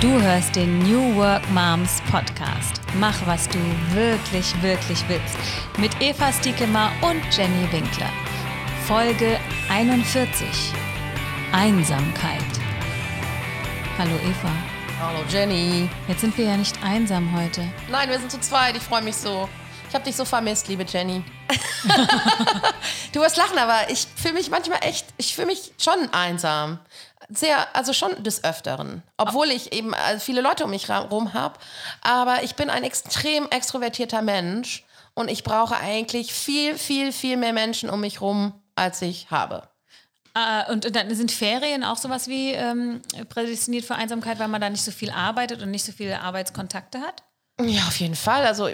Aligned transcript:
Du 0.00 0.22
hörst 0.22 0.54
den 0.54 0.78
New 0.78 1.16
Work 1.16 1.42
Moms 1.50 2.00
Podcast. 2.08 2.80
Mach, 3.00 3.16
was 3.26 3.48
du 3.48 3.58
wirklich, 3.92 4.54
wirklich 4.62 5.02
willst. 5.08 5.36
Mit 5.76 5.90
Eva 6.00 6.32
Stiekemar 6.32 6.92
und 7.02 7.20
Jenny 7.36 7.66
Winkler. 7.72 8.08
Folge 8.86 9.40
41. 9.68 10.72
Einsamkeit. 11.50 12.44
Hallo 13.98 14.14
Eva. 14.24 14.52
Hallo 15.00 15.24
Jenny. 15.28 15.88
Jetzt 16.06 16.20
sind 16.20 16.38
wir 16.38 16.44
ja 16.44 16.56
nicht 16.56 16.80
einsam 16.84 17.36
heute. 17.36 17.64
Nein, 17.90 18.08
wir 18.08 18.20
sind 18.20 18.30
zu 18.30 18.38
zweit. 18.38 18.76
Ich 18.76 18.84
freue 18.84 19.02
mich 19.02 19.16
so. 19.16 19.48
Ich 19.88 19.94
habe 19.94 20.04
dich 20.04 20.16
so 20.16 20.26
vermisst, 20.26 20.68
liebe 20.68 20.84
Jenny. 20.84 21.24
du 23.14 23.20
wirst 23.20 23.38
lachen, 23.38 23.58
aber 23.58 23.90
ich 23.90 24.06
fühle 24.16 24.34
mich 24.34 24.50
manchmal 24.50 24.80
echt, 24.82 25.06
ich 25.16 25.34
fühle 25.34 25.46
mich 25.46 25.72
schon 25.78 26.12
einsam. 26.12 26.78
Sehr, 27.30 27.74
also 27.74 27.94
schon 27.94 28.22
des 28.22 28.44
Öfteren. 28.44 29.02
Obwohl 29.16 29.46
ich 29.48 29.72
eben 29.72 29.94
äh, 29.94 30.18
viele 30.18 30.42
Leute 30.42 30.64
um 30.64 30.70
mich 30.70 30.88
herum 30.88 31.32
habe. 31.32 31.58
Aber 32.02 32.42
ich 32.42 32.54
bin 32.54 32.68
ein 32.68 32.84
extrem 32.84 33.48
extrovertierter 33.48 34.20
Mensch 34.20 34.84
und 35.14 35.30
ich 35.30 35.42
brauche 35.42 35.76
eigentlich 35.76 36.34
viel, 36.34 36.76
viel, 36.76 37.10
viel 37.10 37.38
mehr 37.38 37.54
Menschen 37.54 37.88
um 37.88 38.00
mich 38.00 38.20
herum, 38.20 38.52
als 38.76 39.00
ich 39.00 39.30
habe. 39.30 39.68
Uh, 40.36 40.70
und, 40.72 40.94
dann 40.94 41.12
sind 41.14 41.32
Ferien 41.32 41.82
auch 41.82 41.96
sowas 41.96 42.28
wie 42.28 42.52
ähm, 42.52 43.00
prädestiniert 43.30 43.86
für 43.86 43.94
Einsamkeit, 43.94 44.38
weil 44.38 44.48
man 44.48 44.60
da 44.60 44.68
nicht 44.68 44.84
so 44.84 44.92
viel 44.92 45.10
arbeitet 45.10 45.62
und 45.62 45.70
nicht 45.70 45.84
so 45.84 45.92
viele 45.92 46.20
Arbeitskontakte 46.20 47.00
hat? 47.00 47.24
Ja, 47.60 47.88
auf 47.88 47.96
jeden 47.98 48.14
Fall. 48.14 48.46
Also, 48.46 48.68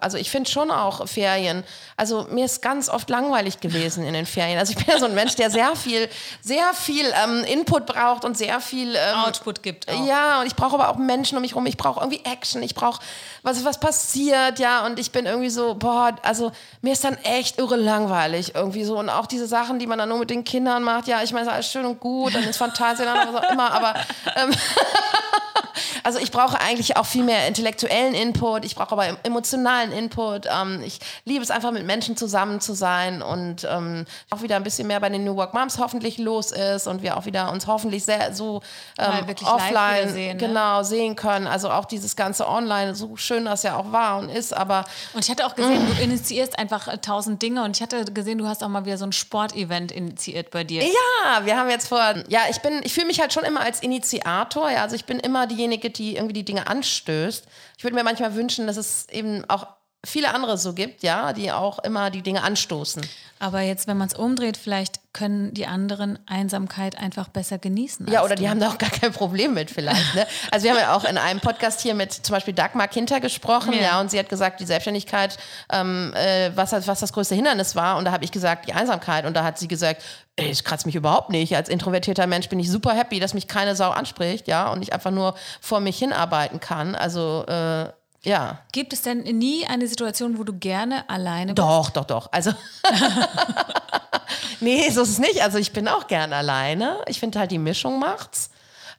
also 0.00 0.16
ich 0.16 0.30
finde 0.30 0.48
schon 0.48 0.70
auch 0.70 1.06
Ferien. 1.06 1.62
Also 1.98 2.26
mir 2.30 2.46
ist 2.46 2.62
ganz 2.62 2.88
oft 2.88 3.10
langweilig 3.10 3.60
gewesen 3.60 4.02
in 4.02 4.14
den 4.14 4.24
Ferien. 4.24 4.58
Also 4.58 4.70
ich 4.70 4.78
bin 4.78 4.86
ja 4.88 4.98
so 4.98 5.04
ein 5.04 5.14
Mensch, 5.14 5.36
der 5.36 5.50
sehr 5.50 5.76
viel, 5.76 6.08
sehr 6.40 6.72
viel 6.72 7.04
ähm, 7.22 7.44
Input 7.44 7.84
braucht 7.84 8.24
und 8.24 8.38
sehr 8.38 8.60
viel 8.60 8.94
ähm, 8.94 9.18
Output 9.26 9.62
gibt. 9.62 9.90
Auch. 9.90 10.06
Ja, 10.06 10.40
und 10.40 10.46
ich 10.46 10.56
brauche 10.56 10.72
aber 10.72 10.88
auch 10.88 10.96
Menschen 10.96 11.36
um 11.36 11.42
mich 11.42 11.54
rum. 11.54 11.66
Ich 11.66 11.76
brauche 11.76 12.00
irgendwie 12.00 12.24
Action. 12.24 12.62
Ich 12.62 12.74
brauche 12.74 13.02
was, 13.42 13.62
was 13.62 13.78
passiert, 13.78 14.58
ja. 14.58 14.86
Und 14.86 14.98
ich 14.98 15.12
bin 15.12 15.26
irgendwie 15.26 15.50
so, 15.50 15.74
boah, 15.74 16.16
also 16.22 16.50
mir 16.80 16.94
ist 16.94 17.04
dann 17.04 17.18
echt 17.18 17.58
irre 17.58 17.76
langweilig 17.76 18.54
irgendwie 18.54 18.84
so. 18.84 18.98
Und 18.98 19.10
auch 19.10 19.26
diese 19.26 19.46
Sachen, 19.46 19.78
die 19.78 19.86
man 19.86 19.98
dann 19.98 20.08
nur 20.08 20.18
mit 20.18 20.30
den 20.30 20.44
Kindern 20.44 20.82
macht. 20.82 21.08
Ja, 21.08 21.22
ich 21.22 21.32
meine, 21.32 21.46
ist 21.46 21.52
alles 21.52 21.70
schön 21.70 21.84
und 21.84 22.00
gut, 22.00 22.34
dann 22.34 22.44
ist 22.44 22.56
Fantasie, 22.56 23.04
dann 23.04 23.34
was 23.34 23.44
auch 23.44 23.50
immer. 23.50 23.70
Aber 23.70 23.94
ähm, 24.36 24.50
also 26.02 26.18
ich 26.18 26.30
brauche 26.30 26.60
eigentlich 26.60 26.96
auch 26.96 27.06
viel 27.06 27.24
mehr 27.24 27.46
intellektuellen 27.46 28.14
Input, 28.14 28.29
ich 28.62 28.74
brauche 28.74 28.92
aber 28.92 29.16
emotionalen 29.22 29.92
Input. 29.92 30.46
Ähm, 30.46 30.82
ich 30.84 31.00
liebe 31.24 31.42
es 31.42 31.50
einfach 31.50 31.70
mit 31.72 31.84
Menschen 31.84 32.16
zusammen 32.16 32.60
zu 32.60 32.74
sein 32.74 33.22
und 33.22 33.66
ähm, 33.70 34.04
auch 34.30 34.42
wieder 34.42 34.56
ein 34.56 34.62
bisschen 34.62 34.86
mehr 34.86 35.00
bei 35.00 35.08
den 35.08 35.24
New 35.24 35.36
Work 35.36 35.54
Moms 35.54 35.78
hoffentlich 35.78 36.18
los 36.18 36.52
ist 36.52 36.86
und 36.86 37.02
wir 37.02 37.16
auch 37.16 37.26
wieder 37.26 37.50
uns 37.52 37.66
hoffentlich 37.66 38.04
sehr 38.04 38.34
so 38.34 38.62
ähm, 38.98 39.26
offline 39.44 40.08
sehen, 40.08 40.36
ne? 40.36 40.46
genau 40.46 40.82
sehen 40.82 41.16
können. 41.16 41.46
Also 41.46 41.70
auch 41.70 41.84
dieses 41.84 42.16
ganze 42.16 42.48
Online, 42.48 42.94
so 42.94 43.16
schön 43.16 43.44
das 43.44 43.62
ja 43.62 43.76
auch 43.76 43.92
war 43.92 44.18
und 44.18 44.28
ist, 44.28 44.56
aber 44.56 44.84
und 45.12 45.24
ich 45.24 45.30
hatte 45.30 45.46
auch 45.46 45.54
gesehen, 45.54 45.86
du 45.86 46.02
initiierst 46.02 46.58
einfach 46.58 46.88
äh, 46.88 46.98
tausend 46.98 47.42
Dinge 47.42 47.64
und 47.64 47.76
ich 47.76 47.82
hatte 47.82 48.04
gesehen, 48.04 48.38
du 48.38 48.46
hast 48.46 48.62
auch 48.62 48.68
mal 48.68 48.84
wieder 48.84 48.98
so 48.98 49.04
ein 49.04 49.12
Sportevent 49.12 49.92
initiiert 49.92 50.50
bei 50.50 50.64
dir. 50.64 50.82
Ja, 50.82 51.44
wir 51.44 51.56
haben 51.56 51.70
jetzt 51.70 51.88
vor, 51.88 52.14
ja, 52.28 52.40
ich 52.50 52.60
bin, 52.60 52.80
ich 52.84 52.94
fühle 52.94 53.06
mich 53.06 53.20
halt 53.20 53.32
schon 53.32 53.44
immer 53.44 53.60
als 53.60 53.80
Initiator, 53.80 54.70
ja, 54.70 54.82
also 54.82 54.96
ich 54.96 55.04
bin 55.04 55.18
immer 55.20 55.46
diejenige, 55.46 55.90
die 55.90 56.16
irgendwie 56.16 56.34
die 56.34 56.44
Dinge 56.44 56.66
anstößt. 56.66 57.44
Ich 57.80 57.84
würde 57.84 57.96
mir 57.96 58.04
manchmal 58.04 58.34
wünschen, 58.34 58.66
dass 58.66 58.76
es 58.76 59.08
eben 59.08 59.42
auch 59.48 59.66
viele 60.04 60.32
andere 60.34 60.56
so 60.56 60.72
gibt, 60.72 61.02
ja, 61.02 61.32
die 61.32 61.52
auch 61.52 61.78
immer 61.80 62.10
die 62.10 62.22
Dinge 62.22 62.42
anstoßen. 62.42 63.02
Aber 63.38 63.60
jetzt, 63.60 63.86
wenn 63.86 63.96
man 63.96 64.08
es 64.08 64.14
umdreht, 64.14 64.56
vielleicht 64.56 65.00
können 65.12 65.52
die 65.54 65.66
anderen 65.66 66.18
Einsamkeit 66.26 66.98
einfach 66.98 67.28
besser 67.28 67.58
genießen. 67.58 68.06
Ja, 68.10 68.22
oder 68.22 68.34
die 68.34 68.48
haben 68.48 68.60
da 68.60 68.68
auch 68.68 68.78
gar 68.78 68.90
kein 68.90 69.12
Problem 69.12 69.54
mit 69.54 69.70
vielleicht. 69.70 70.14
Ne? 70.14 70.26
Also 70.50 70.64
wir 70.64 70.72
haben 70.72 70.78
ja 70.78 70.94
auch 70.94 71.04
in 71.04 71.18
einem 71.18 71.40
Podcast 71.40 71.80
hier 71.80 71.94
mit 71.94 72.12
zum 72.12 72.34
Beispiel 72.34 72.54
Dagmar 72.54 72.88
Kinter 72.88 73.20
gesprochen, 73.20 73.72
ja, 73.72 73.80
ja 73.80 74.00
und 74.00 74.10
sie 74.10 74.18
hat 74.18 74.28
gesagt, 74.28 74.60
die 74.60 74.66
Selbstständigkeit, 74.66 75.38
ähm, 75.72 76.12
äh, 76.14 76.50
was, 76.54 76.72
was 76.72 77.00
das 77.00 77.12
größte 77.12 77.34
Hindernis 77.34 77.74
war. 77.76 77.96
Und 77.96 78.04
da 78.04 78.12
habe 78.12 78.24
ich 78.24 78.32
gesagt, 78.32 78.68
die 78.68 78.72
Einsamkeit. 78.72 79.24
Und 79.26 79.34
da 79.34 79.44
hat 79.44 79.58
sie 79.58 79.68
gesagt, 79.68 80.02
ey, 80.36 80.48
das 80.48 80.64
kratzt 80.64 80.86
mich 80.86 80.94
überhaupt 80.94 81.30
nicht. 81.30 81.56
Als 81.56 81.68
introvertierter 81.68 82.26
Mensch 82.26 82.48
bin 82.48 82.60
ich 82.60 82.70
super 82.70 82.94
happy, 82.94 83.20
dass 83.20 83.34
mich 83.34 83.48
keine 83.48 83.74
Sau 83.74 83.90
anspricht, 83.90 84.48
ja, 84.48 84.70
und 84.70 84.82
ich 84.82 84.92
einfach 84.92 85.10
nur 85.10 85.34
vor 85.60 85.80
mich 85.80 85.98
hinarbeiten 85.98 86.60
kann. 86.60 86.94
Also 86.94 87.44
äh, 87.46 87.86
ja. 88.22 88.58
Gibt 88.72 88.92
es 88.92 89.02
denn 89.02 89.20
nie 89.20 89.66
eine 89.66 89.86
Situation, 89.86 90.38
wo 90.38 90.44
du 90.44 90.52
gerne 90.52 91.08
alleine 91.08 91.54
bist? 91.54 91.58
Doch, 91.58 91.90
doch, 91.90 92.04
doch. 92.04 92.28
Also. 92.32 92.52
nee, 94.60 94.90
so 94.90 95.02
ist 95.02 95.10
es 95.10 95.18
nicht. 95.18 95.42
Also 95.42 95.58
ich 95.58 95.72
bin 95.72 95.88
auch 95.88 96.06
gerne 96.06 96.36
alleine. 96.36 96.98
Ich 97.06 97.18
finde 97.18 97.38
halt, 97.38 97.50
die 97.50 97.58
Mischung 97.58 97.98
macht's. 97.98 98.50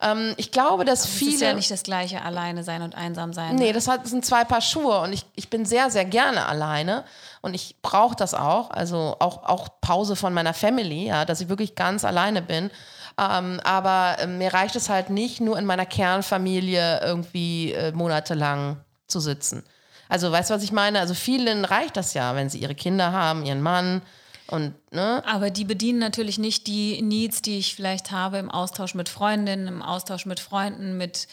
Ähm, 0.01 0.33
ich 0.37 0.51
glaube, 0.51 0.85
dass 0.85 1.03
Aber 1.03 1.11
viele. 1.11 1.31
Das 1.31 1.35
ist 1.35 1.41
ja 1.41 1.53
nicht 1.53 1.71
das 1.71 1.83
gleiche, 1.83 2.23
alleine 2.23 2.63
sein 2.63 2.81
und 2.81 2.95
einsam 2.95 3.33
sein. 3.33 3.55
Nee, 3.55 3.67
ne? 3.67 3.73
das 3.73 3.85
sind 4.05 4.25
zwei 4.25 4.43
Paar 4.43 4.61
Schuhe 4.61 5.01
und 5.01 5.13
ich, 5.13 5.25
ich 5.35 5.49
bin 5.49 5.65
sehr, 5.65 5.91
sehr 5.91 6.05
gerne 6.05 6.47
alleine 6.47 7.03
und 7.41 7.53
ich 7.53 7.75
brauche 7.83 8.15
das 8.15 8.33
auch. 8.33 8.71
Also 8.71 9.17
auch, 9.19 9.43
auch 9.43 9.67
Pause 9.81 10.15
von 10.15 10.33
meiner 10.33 10.55
Family, 10.55 11.05
ja, 11.05 11.25
dass 11.25 11.41
ich 11.41 11.49
wirklich 11.49 11.75
ganz 11.75 12.03
alleine 12.03 12.41
bin. 12.41 12.71
Ähm, 13.19 13.59
aber 13.63 14.17
äh, 14.19 14.25
mir 14.25 14.51
reicht 14.53 14.75
es 14.75 14.89
halt 14.89 15.11
nicht, 15.11 15.41
nur 15.41 15.59
in 15.59 15.65
meiner 15.65 15.85
Kernfamilie 15.85 17.01
irgendwie 17.01 17.73
äh, 17.73 17.91
monatelang 17.91 18.77
zu 19.11 19.19
sitzen. 19.19 19.63
Also, 20.09 20.31
weißt 20.31 20.49
du, 20.49 20.53
was 20.53 20.63
ich 20.63 20.71
meine? 20.71 20.99
Also, 20.99 21.13
vielen 21.13 21.65
reicht 21.65 21.95
das 21.97 22.13
ja, 22.13 22.35
wenn 22.35 22.49
sie 22.49 22.59
ihre 22.59 22.75
Kinder 22.75 23.11
haben, 23.11 23.45
ihren 23.45 23.61
Mann. 23.61 24.01
Und, 24.47 24.73
ne? 24.91 25.23
Aber 25.25 25.49
die 25.49 25.63
bedienen 25.63 25.99
natürlich 25.99 26.37
nicht 26.37 26.67
die 26.67 27.01
Needs, 27.01 27.41
die 27.41 27.59
ich 27.59 27.75
vielleicht 27.75 28.11
habe 28.11 28.37
im 28.37 28.51
Austausch 28.51 28.95
mit 28.95 29.07
Freundinnen, 29.07 29.67
im 29.67 29.81
Austausch 29.81 30.25
mit 30.25 30.41
Freunden, 30.41 30.97
mit 30.97 31.27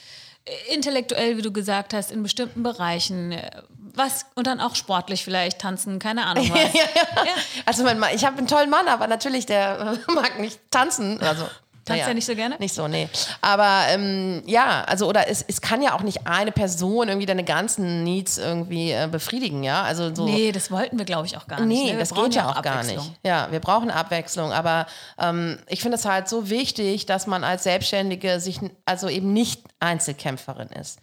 äh, 0.45 0.75
intellektuell, 0.75 1.37
wie 1.37 1.43
du 1.43 1.53
gesagt 1.53 1.95
hast, 1.95 2.13
in 2.13 2.23
bestimmten 2.23 2.63
Bereichen. 2.63 3.33
Äh, 3.33 3.63
was 3.95 4.27
und 4.37 4.47
dann 4.47 4.61
auch 4.61 4.77
sportlich 4.77 5.25
vielleicht 5.25 5.61
tanzen, 5.61 5.99
keine 5.99 6.27
Ahnung 6.27 6.49
was. 6.53 6.73
ja, 6.73 6.85
ja, 6.95 7.25
ja. 7.25 7.33
Also 7.67 7.83
mein 7.83 8.01
ich 8.15 8.25
habe 8.25 8.39
einen 8.39 8.47
tollen 8.47 8.71
Mann, 8.71 8.89
aber 8.89 9.07
natürlich 9.09 9.45
der 9.45 9.99
mag 10.15 10.39
nicht 10.39 10.61
tanzen. 10.71 11.21
Also 11.21 11.49
Tanzt 11.89 12.03
ja, 12.03 12.09
ja 12.09 12.15
nicht 12.15 12.27
so 12.27 12.35
gerne? 12.35 12.57
Nicht 12.59 12.75
so, 12.75 12.87
nee. 12.87 13.09
Aber 13.41 13.85
ähm, 13.89 14.43
ja, 14.47 14.85
also 14.87 15.09
oder 15.09 15.29
es, 15.29 15.45
es 15.47 15.61
kann 15.61 15.83
ja 15.83 15.95
auch 15.95 16.03
nicht 16.03 16.27
eine 16.27 16.53
Person 16.53 17.09
irgendwie 17.09 17.27
deine 17.27 17.45
ganzen 17.45 18.05
Needs 18.05 18.39
irgendwie 18.39 18.93
äh, 18.93 19.09
befriedigen, 19.11 19.63
ja? 19.63 19.83
Also 19.83 20.15
so. 20.15 20.25
Nee, 20.25 20.53
das 20.53 20.71
wollten 20.71 20.99
wir, 20.99 21.05
glaube 21.05 21.27
ich, 21.27 21.37
auch 21.37 21.47
gar 21.47 21.61
nicht. 21.61 21.83
Nee, 21.83 21.93
ne? 21.93 21.99
das 21.99 22.15
geht 22.15 22.35
ja 22.35 22.51
auch 22.51 22.63
gar 22.63 22.85
nicht. 22.85 23.01
Ja, 23.25 23.49
wir 23.51 23.61
brauchen 23.61 23.91
Abwechslung. 23.91 24.53
Aber 24.53 24.87
ähm, 25.19 25.59
ich 25.69 25.81
finde 25.81 25.97
es 25.97 26.05
halt 26.05 26.29
so 26.29 26.51
wichtig, 26.51 27.07
dass 27.07 27.27
man 27.27 27.45
als 27.45 27.65
Selbstständige 27.65 28.41
sich 28.41 28.61
also 28.85 29.09
eben 29.09 29.33
nicht 29.33 29.63
Einzelkämpferin 29.81 30.69
ist 30.69 30.99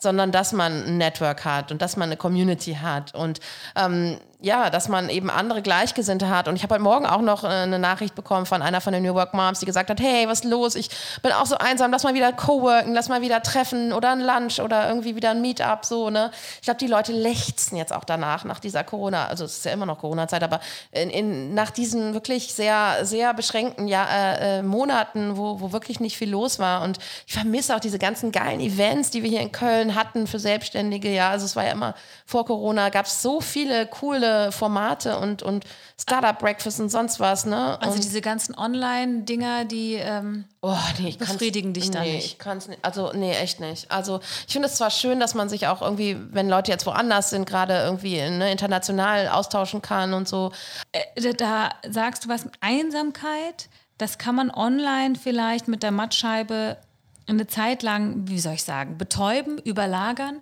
sondern 0.00 0.30
dass 0.30 0.52
man 0.52 0.84
ein 0.84 0.96
Network 0.96 1.44
hat 1.44 1.72
und 1.72 1.82
dass 1.82 1.96
man 1.96 2.08
eine 2.08 2.16
Community 2.16 2.74
hat 2.74 3.14
und 3.16 3.40
ähm, 3.74 4.18
ja, 4.40 4.70
dass 4.70 4.88
man 4.88 5.08
eben 5.08 5.30
andere 5.30 5.62
Gleichgesinnte 5.62 6.28
hat. 6.28 6.46
Und 6.46 6.54
ich 6.54 6.62
habe 6.62 6.74
heute 6.74 6.84
Morgen 6.84 7.06
auch 7.06 7.22
noch 7.22 7.42
äh, 7.42 7.48
eine 7.48 7.80
Nachricht 7.80 8.14
bekommen 8.14 8.46
von 8.46 8.62
einer 8.62 8.80
von 8.80 8.92
den 8.92 9.02
New 9.02 9.14
Work 9.14 9.34
Moms, 9.34 9.58
die 9.58 9.66
gesagt 9.66 9.90
hat, 9.90 10.00
hey, 10.00 10.28
was 10.28 10.40
ist 10.40 10.44
los? 10.44 10.76
Ich 10.76 10.90
bin 11.22 11.32
auch 11.32 11.46
so 11.46 11.58
einsam, 11.58 11.90
lass 11.90 12.04
mal 12.04 12.14
wieder 12.14 12.32
coworken, 12.32 12.94
lass 12.94 13.08
mal 13.08 13.20
wieder 13.20 13.42
treffen 13.42 13.92
oder 13.92 14.12
ein 14.12 14.20
Lunch 14.20 14.60
oder 14.60 14.88
irgendwie 14.88 15.16
wieder 15.16 15.30
ein 15.30 15.40
Meetup, 15.40 15.84
so, 15.84 16.10
ne? 16.10 16.30
Ich 16.60 16.66
glaube, 16.66 16.78
die 16.78 16.86
Leute 16.86 17.12
lechzen 17.12 17.76
jetzt 17.76 17.92
auch 17.92 18.04
danach, 18.04 18.44
nach 18.44 18.60
dieser 18.60 18.84
Corona, 18.84 19.26
also 19.26 19.44
es 19.44 19.56
ist 19.56 19.64
ja 19.64 19.72
immer 19.72 19.86
noch 19.86 19.98
Corona-Zeit, 19.98 20.44
aber 20.44 20.60
in, 20.92 21.10
in, 21.10 21.54
nach 21.54 21.70
diesen 21.70 22.14
wirklich 22.14 22.54
sehr, 22.54 23.04
sehr 23.04 23.34
beschränkten 23.34 23.88
ja, 23.88 24.06
äh, 24.06 24.58
äh, 24.58 24.62
Monaten, 24.62 25.36
wo, 25.36 25.60
wo 25.60 25.72
wirklich 25.72 25.98
nicht 25.98 26.16
viel 26.16 26.30
los 26.30 26.60
war. 26.60 26.82
Und 26.82 26.98
ich 27.26 27.34
vermisse 27.34 27.74
auch 27.74 27.80
diese 27.80 27.98
ganzen 27.98 28.30
geilen 28.30 28.60
Events, 28.60 29.10
die 29.10 29.24
wir 29.24 29.30
hier 29.30 29.40
in 29.40 29.50
Köln 29.50 29.96
hatten 29.96 30.28
für 30.28 30.38
Selbstständige, 30.38 31.10
ja. 31.12 31.30
Also 31.30 31.44
es 31.44 31.56
war 31.56 31.64
ja 31.64 31.72
immer 31.72 31.94
vor 32.24 32.46
Corona, 32.46 32.90
gab 32.90 33.06
es 33.06 33.20
so 33.20 33.40
viele 33.40 33.86
coole 33.86 34.27
coole 34.28 34.52
Formate 34.52 35.18
und, 35.18 35.42
und 35.42 35.64
Startup-Breakfast 36.00 36.80
und 36.80 36.90
sonst 36.90 37.20
was, 37.20 37.44
ne? 37.44 37.80
Also 37.80 37.98
diese 37.98 38.20
ganzen 38.20 38.54
Online-Dinger, 38.54 39.64
die 39.64 39.94
ähm, 39.94 40.44
oh, 40.62 40.76
nee, 40.98 41.14
befriedigen 41.18 41.72
dich 41.72 41.90
da 41.90 42.00
nee, 42.00 42.16
nicht. 42.16 42.26
Ich 42.26 42.38
kann's 42.38 42.68
nicht. 42.68 42.84
Also, 42.84 43.12
nee, 43.14 43.32
echt 43.32 43.60
nicht. 43.60 43.90
Also 43.90 44.20
ich 44.46 44.52
finde 44.52 44.68
es 44.68 44.76
zwar 44.76 44.90
schön, 44.90 45.20
dass 45.20 45.34
man 45.34 45.48
sich 45.48 45.66
auch 45.66 45.82
irgendwie, 45.82 46.16
wenn 46.30 46.48
Leute 46.48 46.70
jetzt 46.70 46.86
woanders 46.86 47.30
sind, 47.30 47.46
gerade 47.46 47.74
irgendwie 47.74 48.16
ne, 48.16 48.50
international 48.52 49.28
austauschen 49.28 49.82
kann 49.82 50.14
und 50.14 50.28
so. 50.28 50.52
Äh, 50.92 51.34
da 51.34 51.70
sagst 51.88 52.24
du 52.24 52.28
was, 52.28 52.46
Einsamkeit, 52.60 53.68
das 53.98 54.18
kann 54.18 54.34
man 54.34 54.50
online 54.50 55.16
vielleicht 55.16 55.68
mit 55.68 55.82
der 55.82 55.90
Mattscheibe 55.90 56.78
eine 57.26 57.46
Zeit 57.46 57.82
lang, 57.82 58.28
wie 58.28 58.38
soll 58.38 58.54
ich 58.54 58.64
sagen, 58.64 58.96
betäuben, 58.96 59.58
überlagern. 59.58 60.40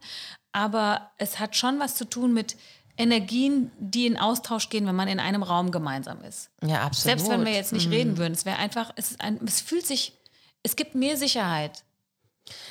Aber 0.53 1.11
es 1.19 1.39
hat 1.39 1.57
schon 1.57 1.81
was 1.81 1.97
zu 1.97 2.05
tun 2.05 2.33
mit 2.33 2.57
Energien, 2.99 3.71
die 3.79 4.07
in 4.07 4.19
Austausch 4.19 4.69
gehen, 4.69 4.87
wenn 4.87 4.95
man 4.95 5.09
in 5.09 5.21
einem 5.21 5.43
Raum 5.43 5.71
gemeinsam 5.71 6.23
ist. 6.25 6.51
Ja, 6.63 6.83
absolut. 6.83 7.19
Selbst 7.19 7.29
wenn 7.29 7.45
wir 7.45 7.53
jetzt 7.53 7.73
nicht 7.73 7.87
mhm. 7.87 7.93
reden 7.93 8.19
würden, 8.19 8.33
es 8.33 8.45
wäre 8.47 8.59
einfach, 8.59 8.93
es, 8.97 9.13
ist 9.13 9.21
ein, 9.21 9.41
es 9.47 9.61
fühlt 9.61 9.87
sich, 9.87 10.15
es 10.63 10.77
gibt 10.77 10.95
mehr 10.95 11.17
Sicherheit. 11.17 11.83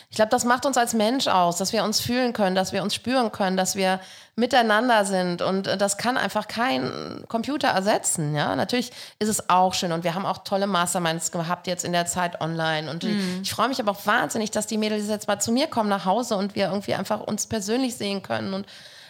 Ich 0.09 0.15
glaube, 0.15 0.29
das 0.29 0.45
macht 0.45 0.65
uns 0.65 0.77
als 0.77 0.93
Mensch 0.93 1.27
aus, 1.27 1.57
dass 1.57 1.73
wir 1.73 1.83
uns 1.83 1.99
fühlen 1.99 2.31
können, 2.31 2.55
dass 2.55 2.71
wir 2.71 2.81
uns 2.81 2.95
spüren 2.95 3.31
können, 3.31 3.57
dass 3.57 3.75
wir 3.75 3.99
miteinander 4.35 5.03
sind. 5.03 5.41
Und 5.41 5.67
äh, 5.67 5.77
das 5.77 5.97
kann 5.97 6.17
einfach 6.17 6.47
kein 6.47 7.25
Computer 7.27 7.67
ersetzen. 7.67 8.33
Ja, 8.33 8.55
natürlich 8.55 8.91
ist 9.19 9.27
es 9.27 9.49
auch 9.49 9.73
schön. 9.73 9.91
Und 9.91 10.03
wir 10.03 10.15
haben 10.15 10.25
auch 10.25 10.39
tolle 10.39 10.67
Masterminds 10.67 11.31
gehabt 11.31 11.67
jetzt 11.67 11.83
in 11.83 11.91
der 11.91 12.05
Zeit 12.05 12.39
online. 12.39 12.89
Und 12.89 13.03
mhm. 13.03 13.09
ich, 13.09 13.41
ich 13.43 13.51
freue 13.51 13.67
mich 13.67 13.79
aber 13.79 13.91
auch 13.91 14.05
wahnsinnig, 14.05 14.51
dass 14.51 14.67
die 14.67 14.77
Mädels 14.77 15.09
jetzt 15.09 15.27
mal 15.27 15.39
zu 15.39 15.51
mir 15.51 15.67
kommen 15.67 15.89
nach 15.89 16.05
Hause 16.05 16.37
und 16.37 16.55
wir 16.55 16.67
irgendwie 16.67 16.95
einfach 16.95 17.19
uns 17.19 17.47
persönlich 17.47 17.95
sehen 17.95 18.23
können. 18.23 18.53
Und 18.53 18.65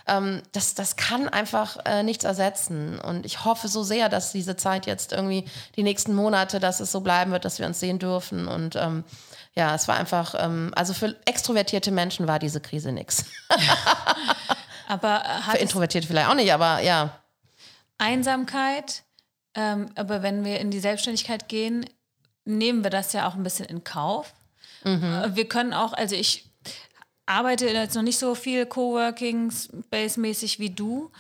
ähm, 0.08 0.42
das, 0.52 0.76
das 0.76 0.96
kann 0.96 1.28
einfach 1.28 1.78
äh, 1.86 2.04
nichts 2.04 2.24
ersetzen. 2.24 3.00
Und 3.00 3.26
ich 3.26 3.44
hoffe 3.44 3.68
so 3.68 3.84
sehr, 3.84 4.10
dass 4.10 4.32
diese 4.32 4.56
Zeit 4.56 4.86
jetzt 4.86 5.12
irgendwie 5.12 5.46
die 5.76 5.84
nächsten 5.84 6.14
Monate, 6.14 6.60
dass 6.60 6.80
es 6.80 6.92
so 6.92 7.02
bleiben 7.02 7.32
wird, 7.32 7.46
dass 7.46 7.60
wir 7.60 7.66
uns 7.66 7.80
sehen 7.80 8.00
dürfen. 8.00 8.48
Und 8.48 8.76
ähm, 8.76 9.04
ja, 9.56 9.74
es 9.74 9.88
war 9.88 9.96
einfach, 9.96 10.36
ähm, 10.38 10.72
also 10.76 10.94
für 10.94 11.16
extrovertierte 11.26 11.92
Menschen 11.92 12.28
war 12.28 12.40
diese 12.40 12.62
Krise 12.62 12.92
nichts. 12.92 13.26
aber 14.88 15.24
äh, 15.26 15.52
für 15.52 15.58
Introvertierte 15.58 16.08
vielleicht 16.08 16.30
auch 16.30 16.36
nicht, 16.36 16.54
aber 16.54 16.82
ja. 16.82 17.20
Einsamkeit, 17.98 19.04
ähm, 19.56 19.90
aber 19.96 20.22
wenn 20.22 20.44
wir 20.44 20.60
in 20.60 20.70
die 20.70 20.80
Selbstständigkeit 20.80 21.48
gehen, 21.48 21.86
nehmen 22.44 22.84
wir 22.84 22.92
das 22.92 23.14
ja 23.14 23.28
auch 23.28 23.36
ein 23.36 23.44
bisschen 23.44 23.66
in 23.66 23.84
Kauf. 23.84 24.34
Mhm. 24.84 25.04
Äh, 25.04 25.36
wir 25.36 25.48
können 25.48 25.74
auch, 25.74 25.94
also 25.94 26.16
ich 26.16 26.52
arbeite 27.26 27.68
jetzt 27.68 27.96
noch 27.96 28.04
nicht 28.04 28.20
so 28.20 28.36
viel 28.36 28.66
Coworking 28.66 29.52
Space-mäßig 29.52 30.60
wie 30.60 30.70
du. 30.70 31.12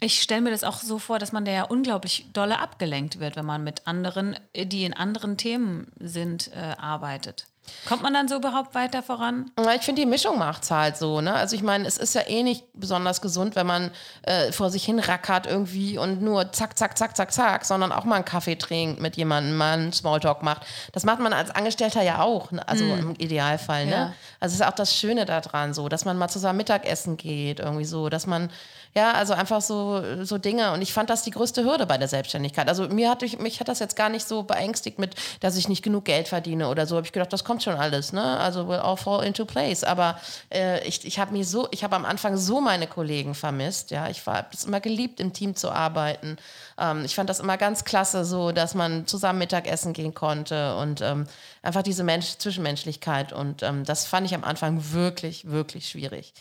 Ich 0.00 0.20
stelle 0.20 0.42
mir 0.42 0.50
das 0.50 0.64
auch 0.64 0.78
so 0.78 0.98
vor, 0.98 1.18
dass 1.18 1.32
man 1.32 1.44
da 1.44 1.52
ja 1.52 1.62
unglaublich 1.64 2.26
dolle 2.32 2.58
abgelenkt 2.58 3.20
wird, 3.20 3.36
wenn 3.36 3.46
man 3.46 3.64
mit 3.64 3.86
anderen, 3.86 4.36
die 4.54 4.84
in 4.84 4.92
anderen 4.92 5.36
Themen 5.36 5.90
sind, 5.98 6.50
äh, 6.52 6.74
arbeitet. 6.76 7.46
Kommt 7.88 8.02
man 8.02 8.14
dann 8.14 8.28
so 8.28 8.36
überhaupt 8.36 8.74
weiter 8.74 9.02
voran? 9.02 9.50
Ich 9.76 9.82
finde, 9.82 10.02
die 10.02 10.06
Mischung 10.06 10.38
macht 10.38 10.64
es 10.64 10.70
halt 10.70 10.96
so. 10.96 11.20
Ne? 11.20 11.34
Also 11.34 11.56
ich 11.56 11.62
meine, 11.62 11.86
es 11.86 11.96
ist 11.96 12.14
ja 12.14 12.22
eh 12.26 12.42
nicht 12.42 12.64
besonders 12.74 13.20
gesund, 13.20 13.56
wenn 13.56 13.66
man 13.66 13.90
äh, 14.22 14.52
vor 14.52 14.70
sich 14.70 14.84
hin 14.84 14.98
rackert 14.98 15.46
irgendwie 15.46 15.98
und 15.98 16.22
nur 16.22 16.52
zack, 16.52 16.78
zack, 16.78 16.96
zack, 16.96 17.16
zack, 17.16 17.32
zack, 17.32 17.64
sondern 17.64 17.92
auch 17.92 18.04
mal 18.04 18.16
einen 18.16 18.24
Kaffee 18.24 18.56
trinkt 18.56 19.00
mit 19.00 19.16
jemandem, 19.16 19.56
mal 19.56 19.78
einen 19.78 19.92
Smalltalk 19.92 20.42
macht. 20.42 20.62
Das 20.92 21.04
macht 21.04 21.20
man 21.20 21.32
als 21.32 21.50
Angestellter 21.50 22.02
ja 22.02 22.20
auch, 22.20 22.50
ne? 22.52 22.66
also 22.68 22.84
mm. 22.84 22.98
im 22.98 23.14
Idealfall. 23.16 23.86
Ne? 23.86 23.92
Ja. 23.92 24.12
Also 24.40 24.54
es 24.54 24.60
ist 24.60 24.66
auch 24.66 24.74
das 24.74 24.96
Schöne 24.96 25.24
daran 25.24 25.74
so, 25.74 25.88
dass 25.88 26.04
man 26.04 26.16
mal 26.16 26.28
zusammen 26.28 26.58
Mittagessen 26.58 27.16
geht, 27.16 27.60
irgendwie 27.60 27.84
so, 27.84 28.08
dass 28.08 28.26
man 28.26 28.50
ja, 28.96 29.12
also 29.12 29.32
einfach 29.34 29.60
so, 29.60 30.24
so 30.24 30.38
Dinge. 30.38 30.72
Und 30.72 30.80
ich 30.80 30.92
fand 30.92 31.10
das 31.10 31.24
die 31.24 31.32
größte 31.32 31.64
Hürde 31.64 31.84
bei 31.84 31.98
der 31.98 32.06
Selbstständigkeit. 32.06 32.68
Also 32.68 32.88
mir 32.88 33.10
hat, 33.10 33.22
mich 33.40 33.58
hat 33.58 33.66
das 33.66 33.80
jetzt 33.80 33.96
gar 33.96 34.08
nicht 34.08 34.26
so 34.26 34.44
beängstigt 34.44 35.00
mit, 35.00 35.16
dass 35.40 35.56
ich 35.56 35.68
nicht 35.68 35.82
genug 35.82 36.04
Geld 36.04 36.28
verdiene 36.28 36.68
oder 36.68 36.86
so. 36.86 36.96
Habe 36.96 37.06
ich 37.06 37.12
gedacht, 37.12 37.32
das 37.32 37.42
kommt 37.42 37.64
schon 37.64 37.74
alles, 37.74 38.12
ne? 38.12 38.38
Also 38.38 38.68
will 38.68 38.76
all 38.76 38.96
fall 38.96 39.24
into 39.24 39.46
place. 39.46 39.82
Aber 39.82 40.20
äh, 40.52 40.86
ich, 40.86 41.04
ich 41.04 41.18
habe 41.18 41.32
mir 41.32 41.44
so, 41.44 41.66
ich 41.72 41.82
habe 41.82 41.96
am 41.96 42.04
Anfang 42.04 42.36
so 42.36 42.60
meine 42.60 42.86
Kollegen 42.86 43.34
vermisst. 43.34 43.90
Ja, 43.90 44.08
ich 44.08 44.24
habe 44.26 44.46
es 44.52 44.64
immer 44.64 44.78
geliebt, 44.80 45.18
im 45.18 45.32
Team 45.32 45.56
zu 45.56 45.72
arbeiten. 45.72 46.36
Ähm, 46.78 47.04
ich 47.04 47.16
fand 47.16 47.28
das 47.28 47.40
immer 47.40 47.56
ganz 47.56 47.84
klasse, 47.84 48.24
so, 48.24 48.52
dass 48.52 48.74
man 48.74 49.08
zusammen 49.08 49.40
Mittagessen 49.40 49.92
gehen 49.92 50.14
konnte 50.14 50.76
und 50.76 51.00
ähm, 51.00 51.26
einfach 51.62 51.82
diese 51.82 52.04
Mensch 52.04 52.38
Zwischenmenschlichkeit. 52.38 53.32
Und 53.32 53.64
ähm, 53.64 53.84
das 53.84 54.06
fand 54.06 54.24
ich 54.24 54.36
am 54.36 54.44
Anfang 54.44 54.92
wirklich, 54.92 55.50
wirklich 55.50 55.88
schwierig. 55.88 56.32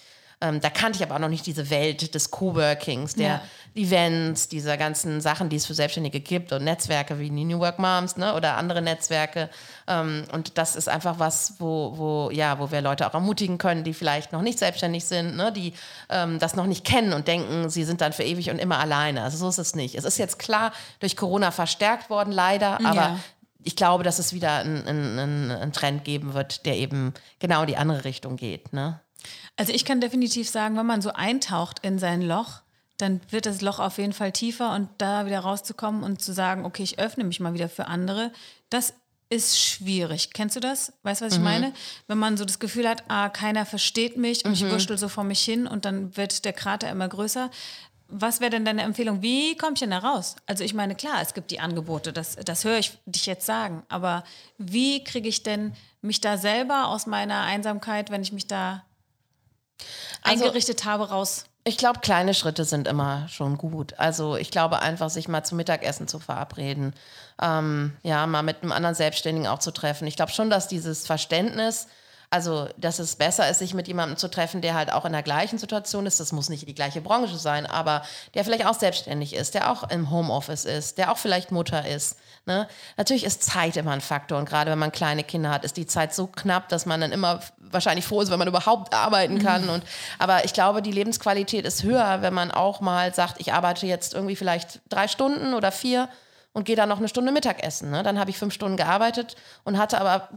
Ähm, 0.44 0.60
da 0.60 0.70
kannte 0.70 0.98
ich 0.98 1.04
aber 1.04 1.16
auch 1.16 1.20
noch 1.20 1.30
nicht 1.30 1.46
diese 1.46 1.70
Welt 1.70 2.14
des 2.14 2.30
Coworkings, 2.30 3.16
der 3.16 3.28
ja. 3.28 3.42
Events, 3.76 4.50
dieser 4.50 4.76
ganzen 4.76 5.22
Sachen, 5.22 5.48
die 5.48 5.56
es 5.56 5.66
für 5.66 5.74
Selbstständige 5.74 6.20
gibt 6.20 6.52
und 6.52 6.66
Netzwerke 6.66 7.18
wie 7.18 7.30
die 7.30 7.46
New 7.46 7.60
Work 7.60 7.80
Moms 7.80 8.18
ne, 8.18 8.36
oder 8.36 8.58
andere 8.58 8.82
Netzwerke. 8.82 9.50
Ähm, 9.88 10.26
und 10.34 10.58
das 10.58 10.76
ist 10.76 10.90
einfach 10.90 11.18
was, 11.18 11.54
wo, 11.60 11.94
wo, 11.98 12.30
ja, 12.30 12.60
wo 12.60 12.72
wir 12.72 12.82
Leute 12.82 13.08
auch 13.08 13.14
ermutigen 13.14 13.58
können, 13.58 13.86
die 13.86 13.94
vielleicht 13.94 14.34
noch 14.34 14.42
nicht 14.42 14.60
selbstständig 14.60 15.06
sind, 15.06 15.38
ne, 15.38 15.54
die 15.54 15.74
ähm, 16.10 16.40
das 16.40 16.56
noch 16.56 16.66
nicht 16.66 16.84
kennen 16.84 17.14
und 17.14 17.30
denken, 17.30 17.70
sie 17.70 17.86
sind 17.86 18.02
dann 18.02 18.12
für 18.12 18.24
ewig 18.24 18.50
und 18.50 18.60
immer 18.60 18.80
alleine. 18.80 19.24
Also 19.24 19.38
so 19.38 19.48
ist 19.48 19.60
es 19.60 19.76
nicht. 19.76 19.96
Es 19.96 20.04
ist 20.04 20.18
jetzt 20.18 20.40
klar 20.40 20.74
durch 21.00 21.16
Corona 21.16 21.52
verstärkt 21.52 22.10
worden, 22.10 22.34
leider, 22.34 22.80
aber 22.86 22.96
ja 22.96 23.20
ich 23.66 23.78
glaube, 23.78 24.04
dass 24.04 24.20
es 24.20 24.34
wieder 24.34 24.58
einen, 24.58 24.86
einen, 24.86 25.50
einen, 25.50 25.72
Trend 25.72 26.04
geben 26.04 26.34
wird, 26.34 26.66
der 26.66 26.76
eben 26.76 27.14
genau 27.40 27.62
in 27.62 27.68
die 27.68 27.78
andere 27.78 28.04
Richtung 28.04 28.36
geht. 28.36 28.74
Ne? 28.74 29.00
Also 29.56 29.74
ich 29.74 29.86
kann 29.86 30.02
definitiv 30.02 30.50
sagen, 30.50 30.78
wenn 30.78 30.86
man 30.86 31.02
so 31.02 31.12
eintaucht 31.14 31.80
in 31.80 32.00
sein 32.00 32.22
Loch, 32.22 32.62
dann 32.98 33.22
wird 33.30 33.46
das 33.46 33.62
Loch 33.62 33.80
auf 33.80 33.98
jeden 33.98 34.14
Fall 34.14 34.32
tiefer 34.32 34.74
und 34.74 34.90
da 34.98 35.26
wieder 35.26 35.40
rauszukommen 35.40 36.04
und 36.04 36.22
zu 36.22 36.34
sagen, 36.34 36.66
okay, 36.66 36.84
ich 36.84 37.00
öffne 37.00 37.24
mich 37.24 37.40
mal 37.40 37.54
wieder 37.54 37.70
für 37.70 37.88
andere, 37.88 38.32
das 38.70 38.94
ist 39.30 39.60
schwierig. 39.60 40.32
Kennst 40.34 40.56
du 40.56 40.60
das? 40.60 40.94
Weißt 41.02 41.22
du, 41.22 41.26
was 41.26 41.34
ich 41.34 41.40
mhm. 41.40 41.46
meine? 41.46 41.74
Wenn 42.08 42.20
man 42.20 42.38
so 42.38 42.46
das 42.46 42.60
Gefühl 42.60 42.88
hat, 42.88 43.04
ah, 43.08 43.30
keiner 43.30 43.66
versteht 43.66 44.16
mich 44.16 44.46
und 44.46 44.52
mhm. 44.52 44.56
ich 44.56 44.72
wurschtel 44.72 44.98
so 44.98 45.10
vor 45.10 45.24
mich 45.24 45.42
hin 45.42 45.66
und 45.66 45.86
dann 45.86 46.16
wird 46.16 46.46
der 46.46 46.54
Krater 46.54 46.90
immer 46.90 47.08
größer. 47.08 47.50
Was 48.10 48.42
wäre 48.42 48.52
denn 48.52 48.64
deine 48.64 48.84
Empfehlung? 48.84 49.24
Wie 49.24 49.58
komme 49.58 49.74
ich 49.74 49.80
denn 49.80 49.90
da 49.90 50.00
raus? 50.00 50.36
Also 50.46 50.64
ich 50.64 50.76
meine, 50.76 50.94
klar, 50.94 51.20
es 51.22 51.34
gibt 51.34 51.50
die 51.50 51.60
Angebote, 51.60 52.14
das, 52.14 52.36
das 52.36 52.64
höre 52.64 52.78
ich 52.78 53.00
dich 53.08 53.26
jetzt 53.26 53.46
sagen, 53.46 53.82
aber 53.90 54.24
wie 54.60 55.04
kriege 55.04 55.28
ich 55.28 55.42
denn 55.42 55.74
mich 56.02 56.22
da 56.22 56.38
selber 56.38 56.90
aus 56.90 57.08
meiner 57.08 57.42
Einsamkeit, 57.42 58.12
wenn 58.12 58.22
ich 58.22 58.32
mich 58.32 58.46
da 58.46 58.84
also, 60.22 60.46
eingerichtet 60.46 60.86
habe, 60.86 61.10
raus? 61.10 61.46
Ich 61.66 61.78
glaube, 61.78 62.00
kleine 62.00 62.34
Schritte 62.34 62.66
sind 62.66 62.88
immer 62.88 63.28
schon 63.30 63.58
gut. 63.58 63.94
Also 63.98 64.36
ich 64.36 64.52
glaube 64.52 64.82
einfach, 64.82 65.10
sich 65.10 65.28
mal 65.28 65.44
zum 65.44 65.58
Mittagessen 65.58 66.08
zu 66.08 66.20
verabreden, 66.20 66.94
ähm, 67.42 67.96
ja, 68.04 68.28
mal 68.28 68.44
mit 68.44 68.62
einem 68.62 68.74
anderen 68.74 68.96
Selbstständigen 68.96 69.48
auch 69.48 69.60
zu 69.60 69.72
treffen. 69.72 70.08
Ich 70.08 70.18
glaube 70.18 70.32
schon, 70.32 70.50
dass 70.50 70.68
dieses 70.68 71.08
Verständnis, 71.08 71.88
also 72.30 72.68
dass 72.78 73.00
es 73.00 73.16
besser 73.16 73.50
ist, 73.50 73.60
sich 73.60 73.74
mit 73.74 73.88
jemandem 73.88 74.18
zu 74.18 74.30
treffen, 74.30 74.60
der 74.60 74.74
halt 74.74 74.92
auch 74.92 75.06
in 75.06 75.14
der 75.14 75.24
gleichen 75.24 75.58
Situation 75.58 76.06
ist. 76.06 76.20
Das 76.20 76.34
muss 76.34 76.50
nicht 76.50 76.68
die 76.68 76.76
gleiche 76.76 77.00
Branche 77.00 77.38
sein, 77.38 77.66
aber 77.66 78.04
der 78.34 78.44
vielleicht 78.44 78.66
auch 78.66 78.78
selbstständig 78.78 79.34
ist, 79.34 79.54
der 79.54 79.72
auch 79.72 79.90
im 79.90 80.12
Homeoffice 80.12 80.66
ist, 80.66 80.98
der 80.98 81.14
auch 81.14 81.18
vielleicht 81.18 81.52
Mutter 81.52 81.88
ist 81.88 82.18
Ne? 82.46 82.68
Natürlich 82.98 83.24
ist 83.24 83.42
Zeit 83.42 83.78
immer 83.78 83.92
ein 83.92 84.02
Faktor 84.02 84.38
und 84.38 84.50
gerade 84.50 84.70
wenn 84.70 84.80
man 84.80 84.92
kleine 84.92 85.24
Kinder 85.24 85.50
hat, 85.50 85.64
ist 85.64 85.78
die 85.78 85.86
Zeit 85.86 86.14
so 86.14 86.28
knapp, 86.28 86.68
dass 86.68 86.86
man 86.86 87.00
dann 87.00 87.14
immer 87.14 87.40
wahrscheinlich 87.74 88.06
froh 88.06 88.22
ist, 88.22 88.32
wenn 88.32 88.40
man 88.40 88.48
überhaupt 88.48 88.94
arbeiten 88.94 89.40
kann. 89.40 89.64
Mhm. 89.64 89.70
Und, 89.70 89.84
aber 90.20 90.46
ich 90.46 90.54
glaube, 90.54 90.82
die 90.82 90.92
Lebensqualität 90.92 91.66
ist 91.66 91.84
höher, 91.84 92.22
wenn 92.22 92.34
man 92.34 92.52
auch 92.52 92.82
mal 92.82 93.14
sagt, 93.14 93.40
ich 93.40 93.54
arbeite 93.54 93.86
jetzt 93.86 94.14
irgendwie 94.14 94.36
vielleicht 94.36 94.82
drei 94.90 95.08
Stunden 95.08 95.54
oder 95.54 95.72
vier 95.72 96.10
und 96.54 96.66
gehe 96.66 96.76
dann 96.76 96.88
noch 96.88 97.00
eine 97.00 97.08
Stunde 97.08 97.32
Mittagessen. 97.32 97.90
Ne? 97.90 98.04
Dann 98.04 98.20
habe 98.20 98.30
ich 98.30 98.38
fünf 98.38 98.54
Stunden 98.54 98.78
gearbeitet 98.78 99.36
und 99.64 99.78
hatte 99.78 100.00
aber 100.00 100.30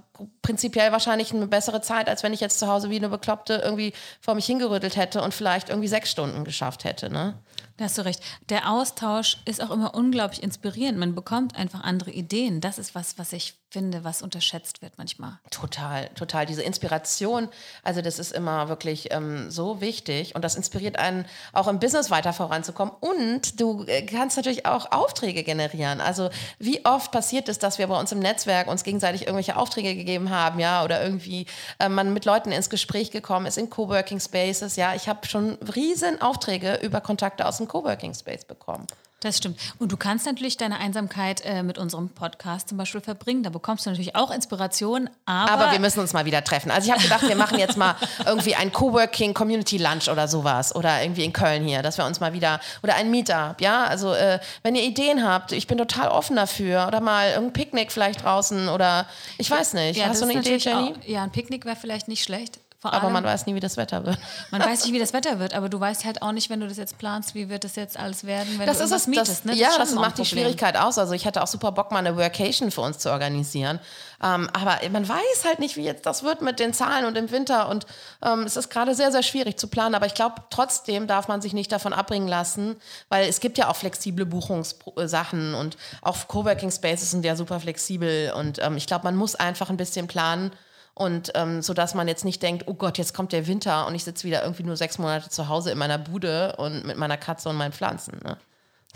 prinzipiell 0.43 0.91
wahrscheinlich 0.91 1.33
eine 1.33 1.47
bessere 1.47 1.83
Zeit, 1.83 2.09
als 2.09 2.23
wenn 2.23 2.33
ich 2.33 2.41
jetzt 2.41 2.59
zu 2.59 2.67
Hause 2.67 2.91
wie 2.91 2.97
eine 2.97 3.11
Bekloppte 3.11 3.61
irgendwie 3.63 3.93
vor 4.21 4.35
mich 4.35 4.47
hingerüttelt 4.47 4.97
hätte 4.97 5.23
und 5.23 5.35
vielleicht 5.35 5.69
irgendwie 5.69 5.89
sechs 5.89 6.11
Stunden 6.11 6.45
geschafft 6.45 6.85
hätte. 6.85 7.11
Ne? 7.11 7.35
Da 7.77 7.85
hast 7.85 7.99
du 7.99 8.03
recht. 8.03 8.23
Der 8.49 8.71
Austausch 8.71 9.37
ist 9.45 9.63
auch 9.63 9.71
immer 9.71 9.95
unglaublich 9.95 10.43
inspirierend. 10.43 10.99
Man 10.99 11.15
bekommt 11.15 11.55
einfach 11.57 11.83
andere 11.83 12.11
Ideen. 12.11 12.63
Das 12.63 12.79
ist 12.79 12.95
was, 12.95 13.19
was 13.19 13.35
ich 13.35 13.55
finde, 13.77 14.05
was 14.05 14.23
unterschätzt 14.23 14.81
wird 14.81 14.95
manchmal. 14.97 15.39
Total, 15.51 16.09
total. 16.15 16.47
Diese 16.47 16.63
Inspiration, 16.63 17.51
also 17.83 18.01
das 18.01 18.19
ist 18.19 18.33
immer 18.33 18.71
wirklich 18.71 19.13
ähm, 19.13 19.51
so 19.51 19.83
wichtig 19.83 20.35
und 20.35 20.43
das 20.43 20.57
inspiriert 20.57 20.99
einen 20.99 21.27
auch 21.53 21.69
im 21.69 21.79
Business 21.79 22.11
weiter 22.11 22.33
voranzukommen. 22.33 22.95
Und 23.01 23.61
du 23.61 23.85
äh, 23.87 24.01
kannst 24.07 24.39
natürlich 24.39 24.65
auch 24.65 24.93
Aufträge 24.93 25.43
generieren. 25.43 26.01
Also 26.01 26.31
wie 26.59 26.87
oft 26.87 27.13
passiert 27.13 27.51
es, 27.51 27.59
dass 27.59 27.79
wir 27.79 27.87
bei 27.87 28.01
uns 28.01 28.13
im 28.13 28.19
Netzwerk 28.19 28.67
uns 28.67 28.83
gegenseitig 28.83 29.27
irgendwelche 29.27 29.59
Aufträge 29.59 29.95
gegeben 29.95 30.31
haben, 30.31 30.59
ja, 30.59 30.83
oder 30.83 31.05
irgendwie 31.05 31.45
äh, 31.79 31.91
man 31.91 32.15
mit 32.15 32.25
Leuten 32.25 32.53
ins 32.53 32.71
Gespräch 32.71 33.11
gekommen 33.11 33.45
ist 33.45 33.59
in 33.59 33.69
Coworking 33.69 34.21
Spaces. 34.21 34.77
Ja, 34.77 34.95
ich 34.95 35.07
habe 35.07 35.27
schon 35.27 35.59
riesen 35.75 36.23
Aufträge 36.23 36.77
über 36.83 37.03
Kontakte 37.03 37.45
aus 37.45 37.59
dem 37.59 37.69
Coworking 37.69 38.15
Space 38.15 38.47
bekommen. 38.47 38.87
Das 39.27 39.39
stimmt. 39.39 39.59
Und 39.81 39.91
du 39.91 39.97
kannst 39.97 40.25
natürlich 40.25 40.57
deine 40.57 40.79
Einsamkeit 40.79 41.45
äh, 41.45 41.65
mit 41.65 41.79
unserem 41.79 42.11
Podcast 42.11 42.69
zum 42.69 42.79
Beispiel 42.79 43.01
verbringen. 43.01 43.43
Da 43.43 43.51
bekommst 43.51 43.85
du 43.85 43.91
natürlich 43.91 44.15
auch 44.15 44.31
Inspiration. 44.31 45.11
Aber, 45.25 45.51
aber 45.51 45.73
wir 45.73 45.81
müssen 45.81 45.99
uns 45.99 46.13
mal 46.13 46.27
wieder 46.27 46.45
treffen. 46.45 46.71
Also 46.71 46.87
ich 46.87 46.93
habe 46.93 47.03
gedacht, 47.03 47.29
wir 47.29 47.35
machen 47.35 47.59
jetzt 47.59 47.77
mal 47.77 47.97
irgendwie 48.25 48.55
ein 48.55 48.73
Coworking 48.73 49.35
Community 49.35 49.79
Lunch 49.79 50.09
oder 50.09 50.29
sowas. 50.29 50.77
Oder 50.77 51.03
irgendwie 51.03 51.25
in 51.25 51.33
Köln 51.33 51.65
hier, 51.65 51.83
dass 51.83 51.99
wir 51.99 52.07
uns 52.07 52.21
mal 52.21 52.35
wieder, 52.35 52.61
oder 52.85 52.95
ein 52.95 53.11
Meetup, 53.11 53.61
ja. 53.61 53.87
Also 53.87 54.15
äh, 54.15 54.39
wenn 54.63 54.77
ihr 54.77 54.85
Ideen 54.85 55.27
habt, 55.27 55.51
ich 55.51 55.67
bin 55.67 55.77
total 55.77 56.07
offen 56.07 56.37
dafür. 56.37 56.87
Oder 56.87 57.01
mal 57.01 57.31
irgendein 57.31 57.53
Picknick 57.53 57.91
vielleicht 57.91 58.23
draußen 58.23 58.69
oder 58.69 59.07
ich 59.39 59.51
weiß 59.51 59.73
nicht. 59.73 59.97
Ja, 59.97 60.07
Hast 60.07 60.23
du 60.23 60.27
eine 60.27 60.39
Idee, 60.39 60.59
Jenny? 60.59 60.93
Auch, 60.93 61.09
ja, 61.09 61.25
ein 61.25 61.33
Picknick 61.33 61.65
wäre 61.65 61.75
vielleicht 61.75 62.07
nicht 62.07 62.23
schlecht. 62.23 62.61
Aber 62.83 63.11
man 63.11 63.25
weiß 63.25 63.47
nie, 63.47 63.55
wie 63.55 63.61
das 63.61 63.77
Wetter 63.77 64.05
wird. 64.05 64.19
Man 64.51 64.61
weiß 64.61 64.85
nicht, 64.85 64.93
wie 64.93 64.99
das 64.99 65.13
Wetter 65.13 65.39
wird, 65.39 65.55
aber 65.55 65.69
du 65.69 65.81
weißt 65.81 66.05
halt 66.05 66.23
auch 66.23 66.33
nicht, 66.33 66.51
wenn 66.51 66.61
du 66.61 66.69
das 66.69 66.77
jetzt 66.77 66.99
planst, 66.99 67.35
wie 67.35 67.49
wird 67.49 67.65
das 67.65 67.75
jetzt 67.75 67.99
alles 67.99 68.25
werden, 68.25 68.59
wenn 68.59 68.67
das 68.67 68.79
du 68.79 68.85
ist 68.85 68.93
es, 68.93 69.07
mietest. 69.07 69.31
Das, 69.31 69.45
ne? 69.45 69.53
das 69.53 69.61
ja, 69.61 69.71
das 69.77 69.95
macht 69.95 70.19
die 70.19 70.25
Schwierigkeit 70.25 70.77
aus. 70.77 70.99
Also 70.99 71.15
ich 71.15 71.25
hätte 71.25 71.43
auch 71.43 71.47
super 71.47 71.73
Bock, 71.73 71.91
mal 71.91 71.99
eine 71.99 72.17
Workation 72.17 72.71
für 72.71 72.83
uns 72.83 72.99
zu 72.99 73.11
organisieren. 73.11 73.81
Ähm, 74.23 74.49
aber 74.53 74.79
man 74.91 75.09
weiß 75.09 75.45
halt 75.45 75.59
nicht, 75.59 75.77
wie 75.77 75.85
jetzt 75.85 76.07
das 76.07 76.23
wird 76.23 76.43
mit 76.43 76.59
den 76.59 76.73
Zahlen 76.73 77.05
und 77.05 77.17
im 77.17 77.31
Winter. 77.31 77.69
Und 77.69 77.87
ähm, 78.23 78.43
es 78.43 78.57
ist 78.57 78.71
gerade 78.71 78.95
sehr, 78.95 79.13
sehr 79.13 79.23
schwierig 79.23 79.59
zu 79.59 79.69
planen. 79.69 79.95
Aber 79.95 80.07
ich 80.07 80.15
glaube, 80.15 80.37
trotzdem 80.51 81.07
darf 81.07 81.29
man 81.29 81.41
sich 81.41 81.53
nicht 81.53 81.73
davon 81.73 81.93
abbringen 81.93 82.29
lassen, 82.29 82.77
weil 83.09 83.29
es 83.29 83.41
gibt 83.41 83.59
ja 83.59 83.69
auch 83.69 83.77
flexible 83.77 84.27
Buchungssachen 84.27 85.55
und 85.55 85.77
auch 86.03 86.29
Coworking 86.29 86.71
Spaces 86.71 87.11
sind 87.11 87.25
ja 87.25 87.37
super 87.37 87.61
flexibel. 87.61 88.33
Und 88.33 88.63
ähm, 88.63 88.77
ich 88.77 88.87
glaube, 88.87 89.05
man 89.05 89.17
muss 89.17 89.35
einfach 89.35 89.71
ein 89.71 89.77
bisschen 89.77 90.07
planen 90.07 90.53
Und 90.99 91.31
ähm, 91.35 91.61
so 91.61 91.75
dass 91.75 91.95
man 91.95 92.09
jetzt 92.09 92.25
nicht 92.25 92.43
denkt, 92.43 92.65
oh 92.69 92.73
Gott, 92.73 92.97
jetzt 92.97 93.13
kommt 93.13 93.33
der 93.33 93.47
Winter 93.47 93.87
und 93.87 93.95
ich 93.95 94.05
sitze 94.05 94.27
wieder 94.27 94.43
irgendwie 94.43 94.63
nur 94.63 94.79
sechs 94.79 94.97
Monate 94.97 95.29
zu 95.29 95.47
Hause 95.47 95.71
in 95.71 95.77
meiner 95.77 95.99
Bude 95.99 96.57
und 96.57 96.87
mit 96.87 96.97
meiner 96.97 97.19
Katze 97.19 97.51
und 97.51 97.57
meinen 97.57 97.75
Pflanzen. 97.75 98.19
Ne? 98.25 98.39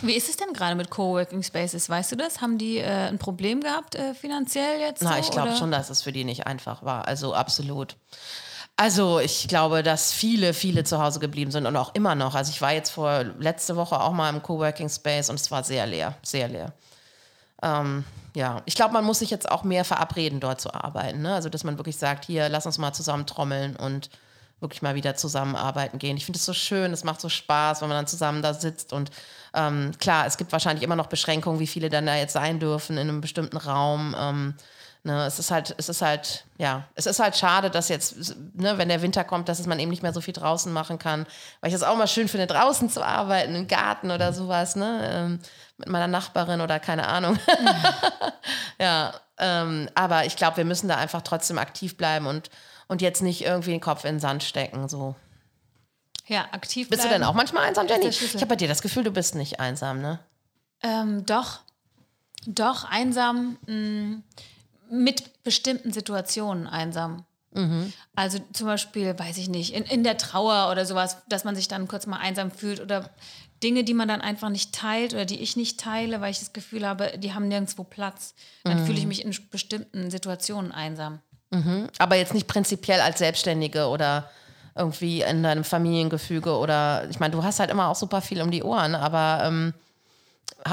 Wie 0.01 0.15
ist 0.15 0.31
es 0.31 0.39
denn 0.39 0.55
gerade 0.55 0.77
mit 0.77 0.89
Coworking 0.89 1.43
Spaces? 1.43 1.91
Weißt 1.91 2.11
du 2.11 2.17
das? 2.17 2.41
Haben 2.41 2.57
die 2.57 2.79
äh, 2.79 2.87
ein 2.87 3.19
Problem 3.19 3.61
gehabt 3.61 3.97
äh, 3.97 4.15
finanziell 4.15 4.81
jetzt? 4.81 5.03
Na, 5.03 5.13
so, 5.13 5.21
ich 5.21 5.31
glaube 5.31 5.55
schon, 5.55 5.71
dass 5.71 5.91
es 5.91 6.01
für 6.01 6.11
die 6.11 6.25
nicht 6.25 6.47
einfach 6.47 6.83
war. 6.83 7.07
Also 7.07 7.35
absolut. 7.35 7.97
Also 8.77 9.21
ich 9.21 9.47
glaube, 9.47 9.83
dass 9.83 10.11
viele, 10.11 10.55
viele 10.55 10.85
zu 10.85 11.03
Hause 11.03 11.21
geblieben 11.21 11.51
sind 11.51 11.67
und 11.67 11.77
auch 11.77 11.95
immer 11.95 12.15
noch. 12.15 12.35
Also 12.35 12.51
ich 12.51 12.63
war 12.63 12.73
jetzt 12.73 12.89
vor 12.89 13.25
letzte 13.39 13.77
Woche 13.77 14.01
auch 14.01 14.13
mal 14.13 14.31
im 14.31 14.43
Coworking 14.43 14.89
Space 14.89 15.29
und 15.29 15.39
es 15.39 15.51
war 15.51 15.65
sehr 15.65 15.85
leer, 15.87 16.15
sehr 16.23 16.49
leer. 16.49 16.73
Ähm, 17.63 18.05
ja, 18.35 18.63
ich 18.65 18.75
glaube, 18.75 18.93
man 18.93 19.05
muss 19.05 19.21
sich 19.21 19.31
jetzt 19.31 19.51
auch 19.51 19.65
mehr 19.65 19.85
verabreden, 19.85 20.41
dort 20.41 20.61
zu 20.61 20.73
arbeiten. 20.73 21.23
Ne? 21.23 21.35
Also 21.35 21.49
dass 21.49 21.65
man 21.65 21.79
wirklich 21.79 21.97
sagt, 21.97 22.25
hier, 22.25 22.49
lass 22.49 22.67
uns 22.67 22.79
mal 22.79 22.93
zusammen 22.93 23.27
trommeln 23.27 23.77
und 23.77 24.11
wirklich 24.61 24.83
mal 24.83 24.95
wieder 24.95 25.17
zusammenarbeiten 25.17 25.99
gehen. 25.99 26.17
Ich 26.17 26.27
finde 26.27 26.39
es 26.39 26.45
so 26.45 26.53
schön, 26.53 26.93
es 26.93 27.03
macht 27.03 27.21
so 27.21 27.29
Spaß, 27.29 27.81
wenn 27.81 27.89
man 27.89 27.99
dann 27.99 28.07
zusammen 28.07 28.43
da 28.43 28.53
sitzt 28.55 28.93
und 28.93 29.11
ähm, 29.55 29.93
klar, 29.99 30.27
es 30.27 30.37
gibt 30.37 30.53
wahrscheinlich 30.53 30.85
immer 30.85 30.97
noch 30.97 31.07
Beschränkungen, 31.07 31.61
wie 31.61 31.67
viele 31.67 31.89
dann 31.89 32.07
da 32.07 32.15
jetzt 32.15 32.35
sein 32.35 32.61
dürfen 32.61 32.99
in 32.99 33.09
einem 33.09 33.21
bestimmten 33.21 33.57
Raum. 33.57 34.15
Ähm, 34.19 34.55
Ne, 35.03 35.25
es 35.25 35.39
ist 35.39 35.51
halt, 35.51 35.75
es 35.79 35.89
ist 35.89 36.03
halt, 36.03 36.45
ja, 36.59 36.87
es 36.95 37.07
ist 37.07 37.21
halt 37.21 37.35
schade, 37.35 37.71
dass 37.71 37.89
jetzt, 37.89 38.37
ne, 38.53 38.77
wenn 38.77 38.91
der 38.91 39.01
Winter 39.01 39.25
kommt, 39.25 39.49
dass 39.49 39.65
man 39.67 39.79
eben 39.79 39.91
nicht 39.91 40.03
mehr 40.03 40.13
so 40.13 40.21
viel 40.21 40.35
draußen 40.35 40.71
machen 40.71 40.99
kann. 40.99 41.27
Weil 41.61 41.71
ich 41.71 41.75
es 41.75 41.83
auch 41.83 41.97
mal 41.97 42.07
schön 42.07 42.29
finde, 42.29 42.47
draußen 42.47 42.91
zu 42.91 43.03
arbeiten, 43.03 43.55
im 43.55 43.67
Garten 43.67 44.11
oder 44.11 44.35
sowas, 44.35 44.77
ne? 44.77 45.01
Ähm, 45.11 45.39
mit 45.81 45.89
meiner 45.89 46.07
Nachbarin 46.07 46.61
oder 46.61 46.79
keine 46.79 47.09
Ahnung. 47.09 47.39
ja, 48.81 49.13
ähm, 49.39 49.89
aber 49.95 50.25
ich 50.27 50.37
glaube, 50.37 50.59
wir 50.59 50.65
müssen 50.65 50.89
da 50.89 50.97
einfach 50.97 51.23
trotzdem 51.23 51.59
aktiv 51.59 51.97
bleiben 51.97 52.27
und, 52.27 52.51
und 52.89 53.03
jetzt 53.03 53.23
nicht 53.23 53.43
irgendwie 53.43 53.71
den 53.71 53.81
Kopf 53.81 54.05
in 54.05 54.15
den 54.15 54.21
Sand 54.21 54.43
stecken. 54.43 54.89
So. 54.89 55.15
Ja, 56.27 56.47
aktiv 56.53 56.89
bleiben. 56.89 57.03
Bist 57.03 57.05
du 57.05 57.13
denn 57.13 57.25
auch 57.25 57.35
manchmal 57.35 57.65
einsam, 57.65 57.89
Jenny? 57.89 58.07
Ich 58.07 58.35
habe 58.37 58.47
bei 58.47 58.57
dir 58.57 58.69
das 58.69 58.83
Gefühl, 58.83 59.05
du 59.05 59.11
bist 59.11 59.35
nicht 59.35 59.61
einsam, 59.61 60.01
ne? 60.01 60.21
Ähm, 60.83 61.27
doch. 61.27 61.61
Doch, 62.47 62.85
einsam. 62.85 63.59
Mh 63.67 63.75
mm, 63.75 64.23
mit 64.91 65.43
bestimmten 65.45 65.93
Situationen 65.93 66.67
einsam. 66.67 67.25
Mhm. 67.53 67.93
Also 68.15 68.39
zum 68.53 68.67
Beispiel, 68.67 69.19
weiß 69.19 69.39
ich 69.39 69.49
nicht, 69.49 69.73
in, 69.73 69.85
in 69.85 70.05
der 70.05 70.19
Trauer 70.19 70.71
oder 70.71 70.85
sowas, 70.85 71.19
dass 71.29 71.45
man 71.45 71.57
sich 71.57 71.69
dann 71.69 71.89
kurz 71.89 72.07
mal 72.07 72.19
einsam 72.19 72.51
fühlt 72.51 72.81
oder 72.81 73.09
Dinge, 73.63 73.85
die 73.85 73.95
man 73.95 74.09
dann 74.09 74.21
einfach 74.21 74.49
nicht 74.49 74.75
teilt 74.75 75.13
oder 75.13 75.25
die 75.25 75.41
ich 75.41 75.57
nicht 75.57 75.79
teile, 75.79 76.21
weil 76.21 76.31
ich 76.31 76.39
das 76.39 76.53
Gefühl 76.53 76.87
habe, 76.87 77.13
die 77.19 77.35
haben 77.35 77.49
nirgendwo 77.49 77.85
Platz. 77.85 78.35
Dann 78.65 78.81
mhm. 78.81 78.87
fühle 78.87 78.99
ich 78.99 79.07
mich 79.07 79.25
in 79.25 79.37
bestimmten 79.51 80.11
Situationen 80.11 80.73
einsam. 80.73 81.21
Mhm. 81.51 81.89
Aber 81.99 82.17
jetzt 82.17 82.35
nicht 82.35 82.47
prinzipiell 82.47 83.01
als 83.01 83.19
Selbstständige 83.19 83.89
oder 83.89 84.31
irgendwie 84.75 85.23
in 85.23 85.43
deinem 85.43 85.65
Familiengefüge 85.65 86.57
oder 86.57 87.09
ich 87.11 87.21
meine, 87.21 87.33
du 87.33 87.43
hast 87.43 87.61
halt 87.61 87.71
immer 87.71 87.89
auch 87.89 87.97
super 87.97 88.21
viel 88.21 88.41
um 88.41 88.51
die 88.51 88.63
Ohren, 88.63 88.95
aber 88.95 89.45
ähm 89.45 89.75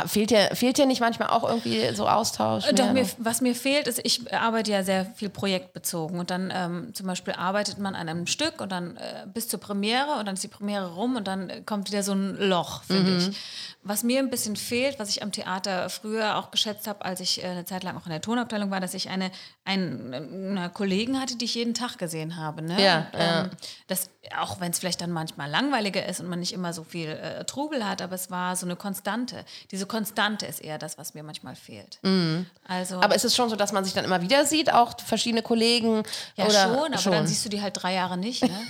Fehlt 0.05 0.31
dir, 0.31 0.49
fehlt 0.53 0.77
dir 0.77 0.85
nicht 0.85 0.99
manchmal 0.99 1.29
auch 1.29 1.43
irgendwie 1.43 1.93
so 1.95 2.09
Austausch? 2.09 2.65
Doch, 2.73 2.91
mir, 2.91 3.05
was 3.19 3.41
mir 3.41 3.55
fehlt, 3.55 3.87
ist, 3.87 4.01
ich 4.03 4.33
arbeite 4.33 4.71
ja 4.71 4.83
sehr 4.83 5.05
viel 5.05 5.29
projektbezogen. 5.29 6.19
Und 6.19 6.29
dann 6.29 6.51
ähm, 6.53 6.93
zum 6.93 7.07
Beispiel 7.07 7.33
arbeitet 7.33 7.79
man 7.79 7.95
an 7.95 8.09
einem 8.09 8.27
Stück 8.27 8.59
und 8.59 8.71
dann 8.71 8.97
äh, 8.97 9.25
bis 9.33 9.47
zur 9.47 9.59
Premiere 9.59 10.19
und 10.19 10.25
dann 10.25 10.35
ist 10.35 10.43
die 10.43 10.49
Premiere 10.49 10.93
rum 10.93 11.15
und 11.15 11.27
dann 11.27 11.65
kommt 11.65 11.89
wieder 11.89 12.03
so 12.03 12.13
ein 12.13 12.35
Loch, 12.37 12.83
finde 12.83 13.11
mhm. 13.11 13.29
ich. 13.29 13.37
Was 13.83 14.03
mir 14.03 14.19
ein 14.19 14.29
bisschen 14.29 14.57
fehlt, 14.57 14.99
was 14.99 15.09
ich 15.09 15.23
am 15.23 15.31
Theater 15.31 15.89
früher 15.89 16.35
auch 16.37 16.51
geschätzt 16.51 16.87
habe, 16.87 17.05
als 17.05 17.21
ich 17.21 17.41
äh, 17.41 17.47
eine 17.47 17.63
Zeit 17.63 17.83
lang 17.83 17.95
auch 17.95 18.05
in 18.05 18.11
der 18.11 18.21
Tonabteilung 18.21 18.69
war, 18.69 18.81
dass 18.81 18.93
ich 18.93 19.09
eine, 19.09 19.31
einen, 19.63 20.13
eine 20.13 20.69
Kollegen 20.69 21.21
hatte, 21.21 21.37
die 21.37 21.45
ich 21.45 21.55
jeden 21.55 21.73
Tag 21.73 21.97
gesehen 21.97 22.35
habe. 22.35 22.61
Ne? 22.61 22.83
Ja, 22.83 22.97
und, 22.97 23.05
ähm, 23.13 23.19
ja. 23.19 23.49
Das, 23.87 24.09
auch 24.37 24.59
wenn 24.59 24.71
es 24.71 24.79
vielleicht 24.79 24.99
dann 24.99 25.11
manchmal 25.11 25.49
langweiliger 25.49 26.05
ist 26.05 26.19
und 26.19 26.27
man 26.27 26.39
nicht 26.39 26.51
immer 26.51 26.73
so 26.73 26.83
viel 26.83 27.07
äh, 27.07 27.45
Trubel 27.45 27.87
hat, 27.87 28.01
aber 28.01 28.15
es 28.15 28.29
war 28.29 28.57
so 28.57 28.65
eine 28.65 28.75
Konstante. 28.75 29.45
Diese 29.71 29.85
Konstante 29.85 30.45
ist 30.45 30.61
eher 30.61 30.77
das, 30.77 30.97
was 30.97 31.13
mir 31.13 31.23
manchmal 31.23 31.55
fehlt. 31.55 31.99
Mhm. 32.01 32.45
Also, 32.67 33.01
aber 33.01 33.15
ist 33.15 33.25
es 33.25 33.35
schon 33.35 33.49
so, 33.49 33.55
dass 33.55 33.73
man 33.73 33.83
sich 33.83 33.93
dann 33.93 34.05
immer 34.05 34.21
wieder 34.21 34.45
sieht, 34.45 34.71
auch 34.71 34.93
verschiedene 35.05 35.41
Kollegen? 35.41 36.03
Ja, 36.35 36.45
oder? 36.45 36.53
schon, 36.53 36.93
aber 36.93 36.97
schon. 36.97 37.11
dann 37.11 37.27
siehst 37.27 37.43
du 37.43 37.49
die 37.49 37.61
halt 37.61 37.81
drei 37.81 37.93
Jahre 37.93 38.17
nicht. 38.17 38.43
Ne? 38.43 38.49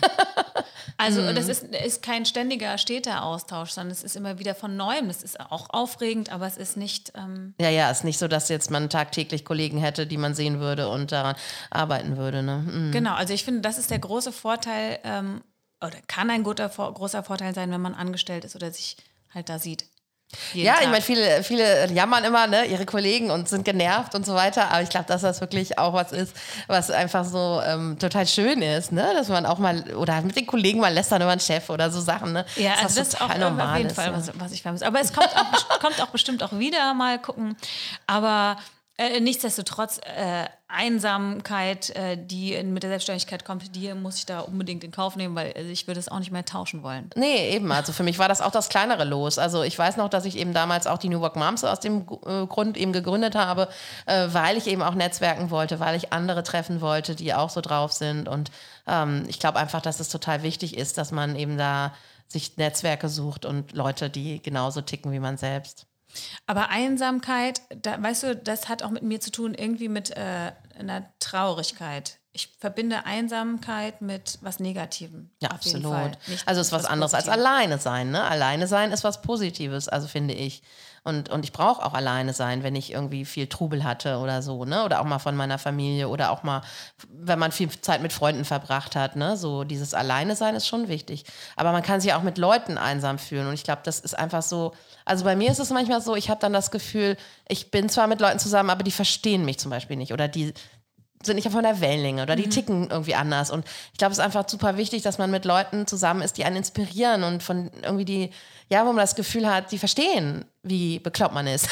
Also 1.00 1.22
mhm. 1.22 1.36
das 1.36 1.48
ist, 1.48 1.64
ist 1.64 2.02
kein 2.02 2.26
ständiger, 2.26 2.78
steter 2.80 3.24
Austausch, 3.24 3.70
sondern 3.70 3.92
es 3.92 4.04
ist 4.04 4.16
immer 4.16 4.40
wieder 4.40 4.56
von 4.56 4.76
Neuem. 4.76 5.08
Das 5.08 5.22
ist 5.22 5.40
auch 5.40 5.70
aufregend, 5.70 6.32
aber 6.32 6.48
es 6.48 6.58
ist 6.58 6.76
nicht... 6.76 7.14
Ähm 7.16 7.54
ja, 7.62 7.70
ja, 7.70 7.92
es 7.92 8.00
ist 8.00 8.04
nicht 8.04 8.18
so, 8.18 8.28
dass 8.28 8.50
jetzt 8.50 8.72
man 8.72 8.90
tagtäglich 8.90 9.46
Kollegen 9.46 9.78
hätte, 9.78 10.08
die 10.08 10.18
man 10.18 10.34
sehen 10.34 10.60
würde 10.60 10.90
und 10.90 11.12
daran 11.12 11.36
arbeiten 11.70 12.18
würde. 12.18 12.42
Ne? 12.42 12.58
Mhm. 12.66 12.92
Genau, 12.92 13.14
also 13.14 13.32
ich 13.32 13.44
finde, 13.46 13.62
das 13.62 13.78
ist 13.78 13.92
der 13.92 14.00
große 14.00 14.32
Vorteil 14.32 14.98
ähm, 15.04 15.44
oder 15.82 15.98
kann 16.08 16.32
ein 16.32 16.42
guter, 16.42 16.68
großer 16.68 17.22
Vorteil 17.24 17.54
sein, 17.54 17.70
wenn 17.70 17.82
man 17.82 17.94
angestellt 17.94 18.44
ist 18.44 18.56
oder 18.56 18.72
sich 18.72 18.98
halt 19.34 19.50
da 19.50 19.60
sieht. 19.60 19.86
Ja, 20.54 20.74
Tag. 20.74 20.84
ich 20.84 20.90
meine, 20.90 21.02
viele, 21.02 21.44
viele 21.44 21.92
jammern 21.94 22.24
immer, 22.26 22.48
ne, 22.48 22.66
ihre 22.66 22.86
Kollegen 22.86 23.32
und 23.32 23.48
sind 23.48 23.64
genervt 23.64 24.14
und 24.14 24.26
so 24.26 24.36
weiter. 24.36 24.72
Aber 24.72 24.82
ich 24.82 24.90
glaube, 24.90 25.06
dass 25.08 25.22
das 25.22 25.40
wirklich 25.40 25.78
auch 25.78 25.94
was 25.94 26.12
ist, 26.12 26.36
was 26.68 26.92
einfach 26.92 27.24
so 27.24 27.62
ähm, 27.66 27.98
total 27.98 28.28
schön 28.28 28.62
ist, 28.62 28.92
ne? 28.92 29.14
Dass 29.14 29.30
man 29.30 29.46
auch 29.46 29.58
mal 29.58 29.84
oder 29.96 30.22
mit 30.22 30.36
den 30.36 30.46
Kollegen 30.46 30.80
mal 30.82 30.94
lästern 30.94 31.22
über 31.22 31.32
einen 31.32 31.40
Chef 31.40 31.70
oder 31.70 31.90
so 31.90 32.02
Sachen, 32.02 32.34
ne? 32.34 32.46
Ja, 32.58 32.72
das 32.72 32.84
also 32.84 33.00
das 33.00 33.08
ist 33.10 33.22
auch 33.22 33.38
normal 33.38 33.72
auf 33.72 33.78
jeden 33.78 33.90
Fall, 33.96 34.14
was, 34.14 34.32
was 34.36 34.52
ich 34.52 34.62
vermisse. 34.62 34.86
Aber 34.86 35.00
es 35.00 35.14
kommt 35.14 35.34
auch, 35.36 35.80
kommt 35.80 36.02
auch 36.02 36.08
bestimmt 36.08 36.44
auch 36.44 36.52
wieder 36.60 36.94
mal 36.94 37.20
gucken. 37.20 37.56
Aber 38.06 38.58
äh, 38.98 39.20
nichtsdestotrotz, 39.20 40.00
äh, 40.00 40.46
Einsamkeit, 40.68 41.92
äh, 41.92 42.18
die 42.18 42.62
mit 42.64 42.84
der 42.84 42.90
Selbstständigkeit 42.90 43.46
kommt, 43.46 43.76
die 43.76 43.94
muss 43.94 44.18
ich 44.18 44.26
da 44.26 44.42
unbedingt 44.42 44.84
in 44.84 44.92
Kauf 44.92 45.16
nehmen, 45.16 45.36
weil 45.36 45.54
also 45.56 45.70
ich 45.70 45.88
würde 45.88 46.00
es 46.00 46.10
auch 46.10 46.20
nicht 46.20 46.32
mehr 46.32 46.44
tauschen 46.46 46.84
wollen. 46.84 47.10
Nee, 47.16 47.52
eben. 47.52 47.72
Also 47.72 47.94
für 47.94 48.04
mich 48.04 48.20
war 48.20 48.28
das 48.28 48.42
auch 48.42 48.52
das 48.52 48.70
kleinere 48.70 49.06
Los. 49.06 49.38
Also 49.38 49.64
ich 49.64 49.78
weiß 49.78 49.98
noch, 49.98 50.10
dass 50.10 50.26
ich 50.26 50.38
eben 50.38 50.54
damals 50.54 50.88
auch 50.88 50.98
die 50.98 51.10
New 51.10 51.22
Work 51.22 51.36
Moms 51.36 51.64
aus 51.64 51.80
dem 51.80 52.08
äh, 52.26 52.46
Grund 52.48 52.76
eben 52.76 52.92
gegründet 52.92 53.36
habe, 53.36 53.70
äh, 54.08 54.28
weil 54.32 54.58
ich 54.58 54.68
eben 54.68 54.82
auch 54.82 54.96
netzwerken 54.96 55.52
wollte, 55.52 55.80
weil 55.80 55.96
ich 55.96 56.12
andere 56.12 56.44
treffen 56.44 56.82
wollte, 56.82 57.16
die 57.16 57.34
auch 57.34 57.50
so 57.50 57.62
drauf 57.62 57.94
sind. 57.94 58.28
Und 58.28 58.52
ähm, 58.88 59.26
ich 59.28 59.40
glaube 59.40 59.60
einfach, 59.60 59.82
dass 59.82 60.00
es 60.00 60.10
total 60.10 60.44
wichtig 60.44 60.76
ist, 60.76 60.98
dass 60.98 61.12
man 61.12 61.36
eben 61.36 61.58
da 61.58 61.94
sich 62.28 62.58
Netzwerke 62.58 63.10
sucht 63.10 63.46
und 63.46 63.72
Leute, 63.74 64.10
die 64.10 64.42
genauso 64.42 64.82
ticken 64.82 65.12
wie 65.12 65.20
man 65.20 65.38
selbst. 65.38 65.86
Aber 66.46 66.70
Einsamkeit, 66.70 67.62
da, 67.70 68.02
weißt 68.02 68.24
du, 68.24 68.36
das 68.36 68.70
hat 68.70 68.84
auch 68.84 68.92
mit 68.92 69.04
mir 69.04 69.20
zu 69.20 69.32
tun, 69.32 69.54
irgendwie 69.54 69.90
mit 69.90 70.12
äh, 70.12 70.52
einer 70.78 71.12
Traurigkeit. 71.20 72.20
Ich 72.38 72.50
verbinde 72.60 73.08
Einsamkeit 73.08 74.00
mit 74.04 74.38
was 74.42 74.60
Negativem. 74.60 75.32
Ja, 75.42 75.50
absolut. 75.50 76.20
Also 76.46 76.62
es 76.62 76.68
ist 76.68 76.72
was, 76.72 76.84
was 76.84 76.86
anderes 76.86 77.16
als 77.16 77.30
alleine 77.30 77.80
sein. 77.80 78.12
Ne? 78.12 78.24
Alleine 78.24 78.68
sein 78.68 78.92
ist 78.92 79.04
was 79.04 79.24
Positives, 79.24 79.90
also 79.90 80.08
finde 80.08 80.36
ich. 80.36 80.62
Und, 81.04 81.30
und 81.30 81.46
ich 81.46 81.52
brauche 81.52 81.84
auch 81.84 81.96
alleine 81.96 82.34
sein, 82.34 82.62
wenn 82.62 82.76
ich 82.76 82.92
irgendwie 82.92 83.26
viel 83.26 83.48
Trubel 83.48 83.84
hatte 83.86 84.18
oder 84.18 84.42
so, 84.42 84.66
ne? 84.66 84.84
Oder 84.84 85.00
auch 85.00 85.06
mal 85.06 85.20
von 85.20 85.38
meiner 85.38 85.58
Familie 85.58 86.10
oder 86.10 86.32
auch 86.32 86.44
mal, 86.44 86.62
wenn 87.10 87.40
man 87.40 87.54
viel 87.54 87.70
Zeit 87.70 88.02
mit 88.02 88.12
Freunden 88.12 88.44
verbracht 88.44 88.96
hat, 88.96 89.16
ne? 89.16 89.38
So 89.38 89.64
dieses 89.64 89.94
Alleine 89.94 90.36
sein 90.36 90.54
ist 90.54 90.68
schon 90.68 90.90
wichtig. 90.90 91.24
Aber 91.56 91.72
man 91.72 91.82
kann 91.82 92.02
sich 92.02 92.14
auch 92.14 92.24
mit 92.24 92.38
Leuten 92.38 92.78
einsam 92.78 93.20
fühlen. 93.20 93.48
Und 93.48 93.54
ich 93.54 93.64
glaube, 93.64 93.84
das 93.86 94.02
ist 94.02 94.20
einfach 94.20 94.44
so. 94.44 94.74
Also 95.06 95.24
bei 95.24 95.38
mir 95.38 95.50
ist 95.50 95.60
es 95.60 95.70
manchmal 95.70 96.02
so, 96.02 96.14
ich 96.16 96.30
habe 96.30 96.42
dann 96.42 96.52
das 96.52 96.72
Gefühl, 96.72 97.16
ich 97.48 97.72
bin 97.72 97.88
zwar 97.88 98.08
mit 98.08 98.20
Leuten 98.20 98.40
zusammen, 98.40 98.70
aber 98.70 98.84
die 98.84 98.92
verstehen 98.92 99.46
mich 99.46 99.60
zum 99.60 99.72
Beispiel 99.72 99.96
nicht. 99.96 100.12
Oder 100.12 100.28
die, 100.28 100.54
sind 101.24 101.36
nicht 101.36 101.48
auf 101.48 101.56
einer 101.56 101.82
Wellenlänge 101.82 102.24
oder 102.24 102.36
die 102.36 102.46
mhm. 102.46 102.52
ticken 102.52 102.90
irgendwie 102.90 103.16
anders. 103.16 103.50
Und 103.52 103.66
ich 103.92 103.98
glaube, 103.98 104.12
es 104.12 104.20
ist 104.20 104.24
einfach 104.24 104.48
super 104.48 104.78
wichtig, 104.78 105.02
dass 105.02 105.18
man 105.18 105.32
mit 105.32 105.46
Leuten 105.46 105.88
zusammen 105.88 106.22
ist, 106.22 106.38
die 106.38 106.46
einen 106.46 106.58
inspirieren 106.58 107.24
und 107.24 107.44
von 107.44 107.72
irgendwie 107.82 108.06
die, 108.06 108.30
ja, 108.70 108.82
wo 108.84 108.88
man 108.88 108.98
das 108.98 109.16
Gefühl 109.16 109.48
hat, 109.48 109.72
die 109.72 109.78
verstehen, 109.78 110.46
wie 110.64 111.00
bekloppt 111.00 111.34
man 111.34 111.48
ist. 111.48 111.70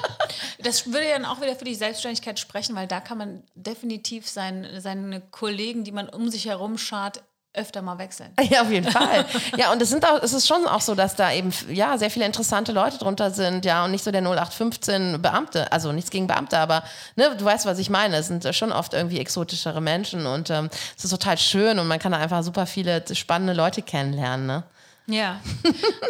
das 0.58 0.86
würde 0.86 1.08
ja 1.08 1.18
dann 1.18 1.26
auch 1.26 1.40
wieder 1.40 1.54
für 1.54 1.64
die 1.64 1.74
Selbstständigkeit 1.74 2.38
sprechen, 2.38 2.74
weil 2.74 2.86
da 2.86 3.00
kann 3.00 3.18
man 3.18 3.42
definitiv 3.54 4.28
sein, 4.28 4.66
seine 4.78 5.20
Kollegen, 5.20 5.84
die 5.84 5.92
man 5.92 6.08
um 6.08 6.30
sich 6.30 6.46
herum 6.46 6.78
schart, 6.78 7.22
öfter 7.58 7.82
mal 7.82 7.98
wechseln. 7.98 8.32
Ja, 8.48 8.62
auf 8.62 8.70
jeden 8.70 8.90
Fall. 8.90 9.26
ja, 9.56 9.72
und 9.72 9.82
es 9.82 9.90
sind 9.90 10.04
auch, 10.06 10.22
es 10.22 10.32
ist 10.32 10.46
schon 10.46 10.66
auch 10.66 10.80
so, 10.80 10.94
dass 10.94 11.16
da 11.16 11.32
eben 11.32 11.52
ja 11.70 11.98
sehr 11.98 12.10
viele 12.10 12.24
interessante 12.24 12.72
Leute 12.72 12.98
drunter 12.98 13.30
sind, 13.30 13.64
ja, 13.64 13.84
und 13.84 13.90
nicht 13.90 14.04
so 14.04 14.10
der 14.10 14.22
0815 14.22 15.20
Beamte, 15.20 15.70
also 15.70 15.92
nichts 15.92 16.10
gegen 16.10 16.26
Beamte, 16.26 16.58
aber 16.58 16.82
ne, 17.16 17.34
du 17.36 17.44
weißt, 17.44 17.66
was 17.66 17.78
ich 17.78 17.90
meine. 17.90 18.16
Es 18.16 18.28
sind 18.28 18.46
schon 18.54 18.72
oft 18.72 18.94
irgendwie 18.94 19.18
exotischere 19.18 19.80
Menschen 19.80 20.26
und 20.26 20.50
ähm, 20.50 20.70
es 20.96 21.04
ist 21.04 21.10
total 21.10 21.36
schön 21.36 21.78
und 21.78 21.88
man 21.88 21.98
kann 21.98 22.12
da 22.12 22.18
einfach 22.18 22.42
super 22.42 22.66
viele 22.66 23.04
spannende 23.14 23.52
Leute 23.52 23.82
kennenlernen, 23.82 24.46
ne? 24.46 24.62
Ja, 25.10 25.40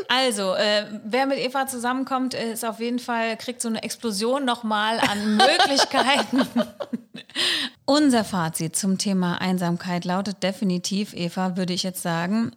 also 0.08 0.54
äh, 0.54 0.86
wer 1.04 1.26
mit 1.26 1.38
Eva 1.38 1.68
zusammenkommt, 1.68 2.34
ist 2.34 2.64
auf 2.64 2.80
jeden 2.80 2.98
Fall, 2.98 3.36
kriegt 3.36 3.62
so 3.62 3.68
eine 3.68 3.84
Explosion 3.84 4.44
nochmal 4.44 4.98
an 4.98 5.36
Möglichkeiten. 5.36 6.40
Unser 7.84 8.24
Fazit 8.24 8.74
zum 8.74 8.98
Thema 8.98 9.40
Einsamkeit 9.40 10.04
lautet 10.04 10.42
definitiv, 10.42 11.14
Eva, 11.14 11.56
würde 11.56 11.74
ich 11.74 11.84
jetzt 11.84 12.02
sagen, 12.02 12.56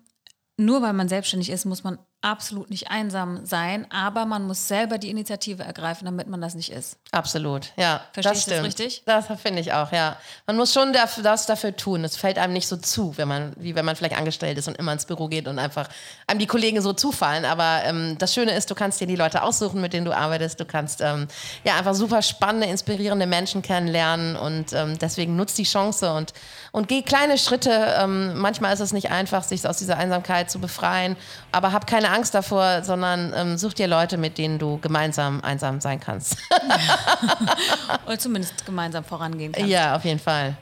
nur 0.57 0.81
weil 0.81 0.93
man 0.93 1.09
selbstständig 1.09 1.51
ist, 1.51 1.65
muss 1.65 1.83
man 1.83 1.99
absolut 2.21 2.69
nicht 2.69 2.91
einsam 2.91 3.45
sein, 3.45 3.87
aber 3.89 4.25
man 4.25 4.43
muss 4.43 4.67
selber 4.67 4.99
die 4.99 5.09
Initiative 5.09 5.63
ergreifen, 5.63 6.05
damit 6.05 6.27
man 6.27 6.39
das 6.39 6.53
nicht 6.53 6.71
ist. 6.71 6.97
Absolut, 7.11 7.71
ja. 7.77 8.01
Verstehst 8.13 8.35
das 8.35 8.45
du 8.45 8.51
das 8.51 8.63
richtig? 8.63 9.03
Das 9.05 9.25
finde 9.41 9.61
ich 9.61 9.73
auch, 9.73 9.91
ja. 9.91 10.17
Man 10.45 10.55
muss 10.55 10.71
schon 10.71 10.93
dafür, 10.93 11.23
das 11.23 11.47
dafür 11.47 11.75
tun. 11.75 12.03
Es 12.03 12.17
fällt 12.17 12.37
einem 12.37 12.53
nicht 12.53 12.67
so 12.67 12.77
zu, 12.77 13.17
wenn 13.17 13.27
man, 13.27 13.53
wie 13.57 13.73
wenn 13.73 13.85
man 13.85 13.95
vielleicht 13.95 14.15
angestellt 14.15 14.59
ist 14.59 14.67
und 14.67 14.77
immer 14.77 14.93
ins 14.93 15.05
Büro 15.05 15.29
geht 15.29 15.47
und 15.47 15.57
einfach 15.57 15.89
einem 16.27 16.39
die 16.39 16.45
Kollegen 16.45 16.79
so 16.81 16.93
zufallen. 16.93 17.43
Aber 17.43 17.81
ähm, 17.85 18.17
das 18.19 18.35
Schöne 18.35 18.51
ist, 18.55 18.69
du 18.69 18.75
kannst 18.75 19.01
dir 19.01 19.07
die 19.07 19.15
Leute 19.15 19.41
aussuchen, 19.41 19.81
mit 19.81 19.93
denen 19.93 20.05
du 20.05 20.15
arbeitest. 20.15 20.59
Du 20.59 20.65
kannst 20.65 21.01
ähm, 21.01 21.27
ja 21.63 21.75
einfach 21.75 21.95
super 21.95 22.21
spannende, 22.21 22.67
inspirierende 22.67 23.25
Menschen 23.25 23.63
kennenlernen 23.63 24.35
und 24.35 24.73
ähm, 24.73 24.99
deswegen 24.99 25.35
nutzt 25.35 25.57
die 25.57 25.63
Chance 25.63 26.13
und, 26.13 26.33
und 26.71 26.87
geh 26.87 27.01
kleine 27.01 27.39
Schritte. 27.39 27.95
Ähm, 27.99 28.37
manchmal 28.37 28.73
ist 28.75 28.79
es 28.79 28.93
nicht 28.93 29.09
einfach, 29.09 29.43
sich 29.43 29.67
aus 29.67 29.77
dieser 29.77 29.97
Einsamkeit 29.97 30.51
zu 30.51 30.59
befreien, 30.59 31.17
aber 31.51 31.71
hab 31.71 31.87
keine 31.87 32.10
Angst 32.11 32.33
davor, 32.33 32.83
sondern 32.83 33.33
ähm, 33.35 33.57
such 33.57 33.73
dir 33.73 33.87
Leute, 33.87 34.17
mit 34.17 34.37
denen 34.37 34.59
du 34.59 34.77
gemeinsam 34.79 35.41
einsam 35.41 35.81
sein 35.81 35.99
kannst. 35.99 36.37
Oder 38.05 38.19
zumindest 38.19 38.65
gemeinsam 38.65 39.03
vorangehen 39.03 39.51
kannst. 39.51 39.69
Ja, 39.69 39.95
auf 39.95 40.05
jeden 40.05 40.19
Fall. 40.19 40.57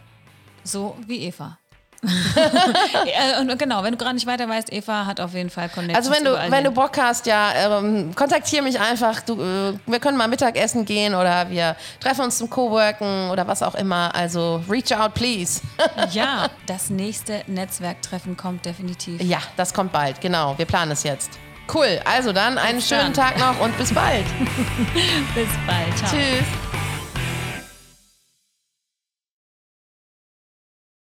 So 0.64 0.96
wie 1.08 1.24
Eva. 1.26 1.58
und 3.42 3.60
genau, 3.60 3.84
wenn 3.84 3.92
du 3.92 3.98
gerade 3.98 4.16
nicht 4.16 4.26
weiter 4.26 4.48
weißt, 4.48 4.72
Eva 4.72 5.06
hat 5.06 5.20
auf 5.20 5.34
jeden 5.34 5.50
Fall 5.50 5.68
Connections 5.70 5.98
Also 5.98 6.12
wenn 6.12 6.24
du, 6.24 6.52
wenn 6.52 6.64
du 6.64 6.72
Bock 6.72 6.98
hast, 6.98 7.26
ja, 7.26 7.80
ähm, 7.80 8.16
kontaktiere 8.16 8.64
mich 8.64 8.80
einfach. 8.80 9.22
Du, 9.22 9.34
äh, 9.34 9.74
wir 9.86 10.00
können 10.00 10.18
mal 10.18 10.28
Mittagessen 10.28 10.86
gehen 10.86 11.14
oder 11.14 11.50
wir 11.50 11.76
treffen 12.00 12.26
uns 12.26 12.38
zum 12.38 12.50
Coworken 12.50 13.30
oder 13.32 13.48
was 13.48 13.62
auch 13.62 13.76
immer. 13.76 14.16
Also 14.16 14.62
reach 14.70 14.96
out, 14.96 15.14
please. 15.14 15.62
ja, 16.12 16.50
das 16.68 16.90
nächste 16.90 17.44
Netzwerktreffen 17.48 18.38
kommt 18.38 18.66
definitiv. 18.66 19.22
Ja, 19.22 19.40
das 19.58 19.74
kommt 19.74 19.92
bald, 19.92 20.22
genau. 20.22 20.58
Wir 20.58 20.66
planen 20.66 20.92
es 20.92 21.04
jetzt. 21.04 21.32
Cool, 21.74 22.00
also 22.06 22.34
dann 22.34 22.58
einen 22.58 22.78
bis 22.78 22.88
schönen 22.88 23.14
dann. 23.14 23.36
Tag 23.36 23.38
noch 23.38 23.60
und 23.60 23.78
bis 23.78 23.94
bald. 23.94 24.26
bis 25.36 25.50
bald. 25.68 25.98
Ciao. 25.98 26.12
Tschüss. 26.12 26.69